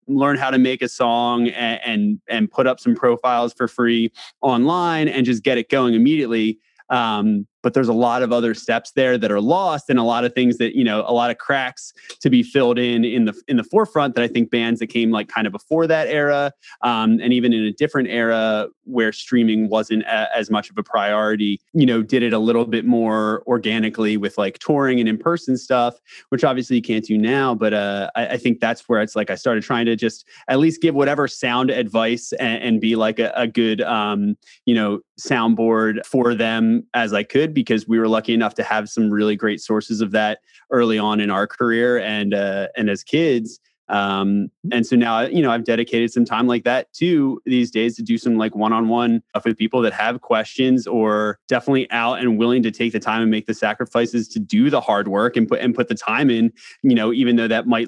[0.08, 4.12] learn how to make a song and, and and, put up some profiles for free
[4.42, 6.58] online and just get it going immediately.
[6.90, 10.24] Um, but there's a lot of other steps there that are lost and a lot
[10.24, 13.42] of things that you know a lot of cracks to be filled in in the
[13.48, 16.52] in the forefront that i think bands that came like kind of before that era
[16.82, 20.84] um, and even in a different era where streaming wasn't a, as much of a
[20.84, 25.58] priority you know did it a little bit more organically with like touring and in-person
[25.58, 26.00] stuff
[26.30, 29.30] which obviously you can't do now but uh, I, I, think that's where it's like
[29.30, 33.20] i started trying to just at least give whatever sound advice and, and be like
[33.20, 38.08] a, a good um, you know soundboard for them as i could because we were
[38.08, 40.40] lucky enough to have some really great sources of that
[40.72, 43.60] early on in our career and uh, and as kids.
[43.90, 47.96] Um, and so now, you know, I've dedicated some time like that too these days
[47.96, 52.38] to do some like one-on-one stuff with people that have questions or definitely out and
[52.38, 55.48] willing to take the time and make the sacrifices to do the hard work and
[55.48, 56.54] put and put the time in.
[56.84, 57.88] You know, even though that might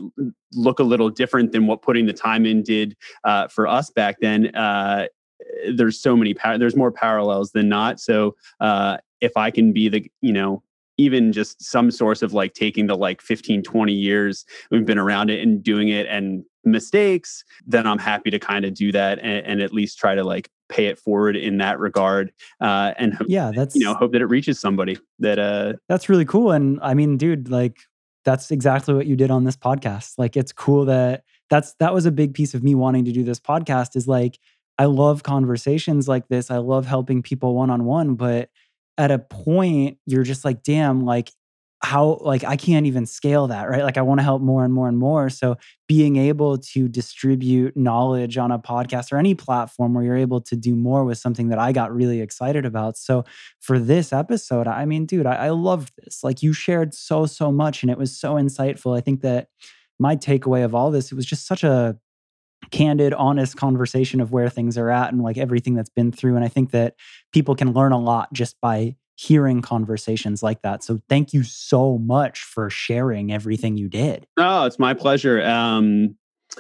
[0.53, 4.17] look a little different than what putting the time in did uh, for us back
[4.19, 4.53] then.
[4.55, 5.07] Uh,
[5.73, 9.87] there's so many par- there's more parallels than not so uh, if i can be
[9.89, 10.61] the you know
[10.97, 15.29] even just some source of like taking the like 15 20 years we've been around
[15.29, 19.45] it and doing it and mistakes then i'm happy to kind of do that and,
[19.45, 23.51] and, at least try to like pay it forward in that regard uh, and yeah
[23.53, 26.93] that's you know hope that it reaches somebody that uh that's really cool and i
[26.93, 27.77] mean dude like
[28.23, 32.05] that's exactly what you did on this podcast like it's cool that that's that was
[32.05, 34.37] a big piece of me wanting to do this podcast is like
[34.79, 36.49] I love conversations like this.
[36.49, 38.49] I love helping people one on one, but
[38.97, 41.31] at a point you're just like, damn, like
[41.83, 43.83] how like I can't even scale that, right?
[43.83, 45.29] Like I want to help more and more and more.
[45.29, 50.41] So being able to distribute knowledge on a podcast or any platform where you're able
[50.41, 52.97] to do more was something that I got really excited about.
[52.97, 53.25] So
[53.59, 55.49] for this episode, I mean, dude, I, I
[55.95, 56.23] this.
[56.23, 58.95] Like you shared so, so much and it was so insightful.
[58.95, 59.47] I think that
[59.99, 61.97] my takeaway of all this, it was just such a
[62.69, 66.35] candid, honest conversation of where things are at and like everything that's been through.
[66.35, 66.95] And I think that
[67.31, 70.83] people can learn a lot just by hearing conversations like that.
[70.83, 74.25] So thank you so much for sharing everything you did.
[74.37, 75.43] Oh, it's my pleasure.
[75.43, 76.15] Um,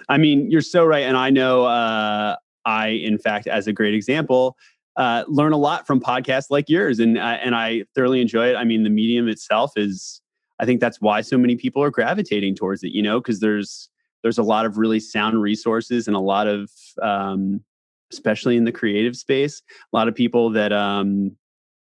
[0.09, 1.03] I mean, you're so right.
[1.03, 2.35] And I know uh,
[2.65, 4.57] I, in fact, as a great example,
[4.95, 8.55] uh, learn a lot from podcasts like yours, and uh, and I thoroughly enjoy it.
[8.55, 10.21] I mean, the medium itself is,
[10.59, 12.91] I think that's why so many people are gravitating towards it.
[12.91, 13.89] You know, because there's
[14.23, 16.69] there's a lot of really sound resources and a lot of
[17.01, 17.61] um,
[18.11, 19.61] especially in the creative space
[19.93, 21.31] a lot of people that um,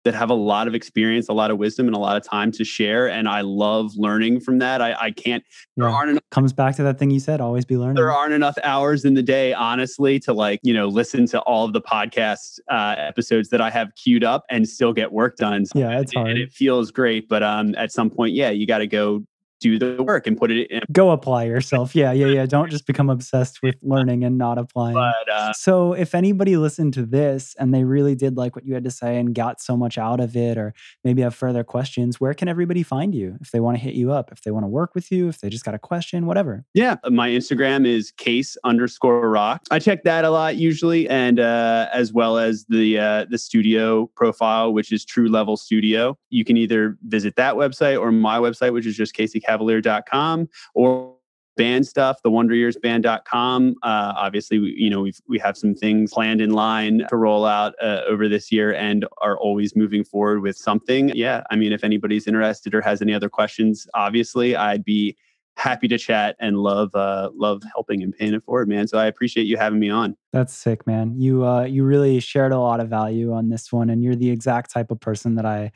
[0.05, 2.51] that have a lot of experience a lot of wisdom and a lot of time
[2.51, 4.81] to share and i love learning from that.
[4.81, 5.43] I, I can't
[5.77, 5.86] yeah.
[5.86, 7.95] there aren't enough, comes back to that thing you said always be learning.
[7.95, 11.65] there aren't enough hours in the day honestly to like you know listen to all
[11.65, 15.65] of the podcast uh, episodes that i have queued up and still get work done.
[15.65, 18.67] So yeah it's hard and it feels great but um at some point yeah you
[18.67, 19.23] got to go
[19.64, 20.82] do the work and put it in.
[20.91, 21.95] Go apply yourself.
[21.95, 22.45] Yeah, yeah, yeah.
[22.45, 24.95] Don't just become obsessed with learning and not applying.
[24.95, 28.74] But, uh, so, if anybody listened to this and they really did like what you
[28.74, 32.20] had to say and got so much out of it, or maybe have further questions,
[32.20, 34.64] where can everybody find you if they want to hit you up, if they want
[34.64, 36.66] to work with you, if they just got a question, whatever?
[36.74, 39.61] Yeah, my Instagram is case underscore rock.
[39.72, 44.07] I check that a lot usually, and uh, as well as the uh, the studio
[44.16, 46.18] profile, which is True Level Studio.
[46.30, 51.16] You can either visit that website or my website, which is just Casey cavalier.com or
[51.56, 55.76] band stuff the wonder years band.com uh, obviously we, you know we we have some
[55.76, 60.04] things planned in line to roll out uh, over this year and are always moving
[60.04, 61.10] forward with something.
[61.10, 65.16] Yeah i mean if anybody's interested or has any other questions obviously i'd be
[65.56, 68.88] happy to chat and love uh love helping and paying it forward man.
[68.88, 70.18] So i appreciate you having me on.
[70.32, 71.14] That's sick man.
[71.20, 74.32] You uh you really shared a lot of value on this one and you're the
[74.32, 75.72] exact type of person that i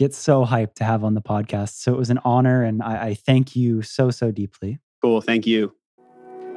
[0.00, 1.74] get so hyped to have on the podcast.
[1.82, 4.78] So it was an honor, and I, I thank you so, so deeply.
[5.02, 5.20] Cool.
[5.20, 5.74] Thank you.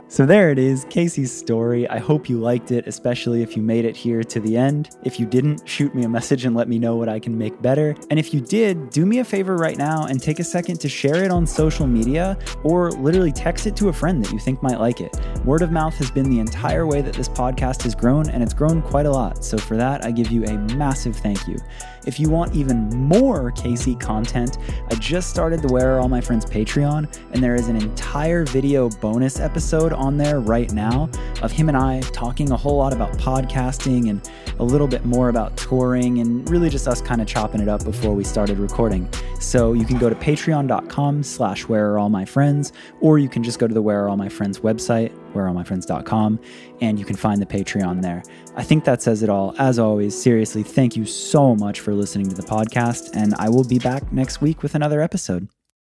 [0.09, 1.89] So there it is, Casey's story.
[1.89, 4.91] I hope you liked it, especially if you made it here to the end.
[5.03, 7.59] If you didn't, shoot me a message and let me know what I can make
[7.63, 7.95] better.
[8.11, 10.87] And if you did, do me a favor right now and take a second to
[10.87, 14.61] share it on social media or literally text it to a friend that you think
[14.61, 15.19] might like it.
[15.45, 18.53] Word of mouth has been the entire way that this podcast has grown, and it's
[18.53, 19.43] grown quite a lot.
[19.43, 21.57] So for that, I give you a massive thank you.
[22.05, 24.59] If you want even more Casey content,
[24.91, 28.45] I just started the Where Are All My Friends Patreon, and there is an entire
[28.45, 31.09] video bonus episode there right now
[31.41, 34.29] of him and I talking a whole lot about podcasting and
[34.59, 37.83] a little bit more about touring and really just us kind of chopping it up
[37.83, 39.09] before we started recording.
[39.39, 43.43] So you can go to patreon.com slash where are all my friends, or you can
[43.43, 46.39] just go to the Where Are All My Friends website, whereallmyfriends.com,
[46.81, 48.23] and you can find the Patreon there.
[48.55, 49.55] I think that says it all.
[49.57, 53.63] As always, seriously, thank you so much for listening to the podcast, and I will
[53.63, 55.47] be back next week with another episode.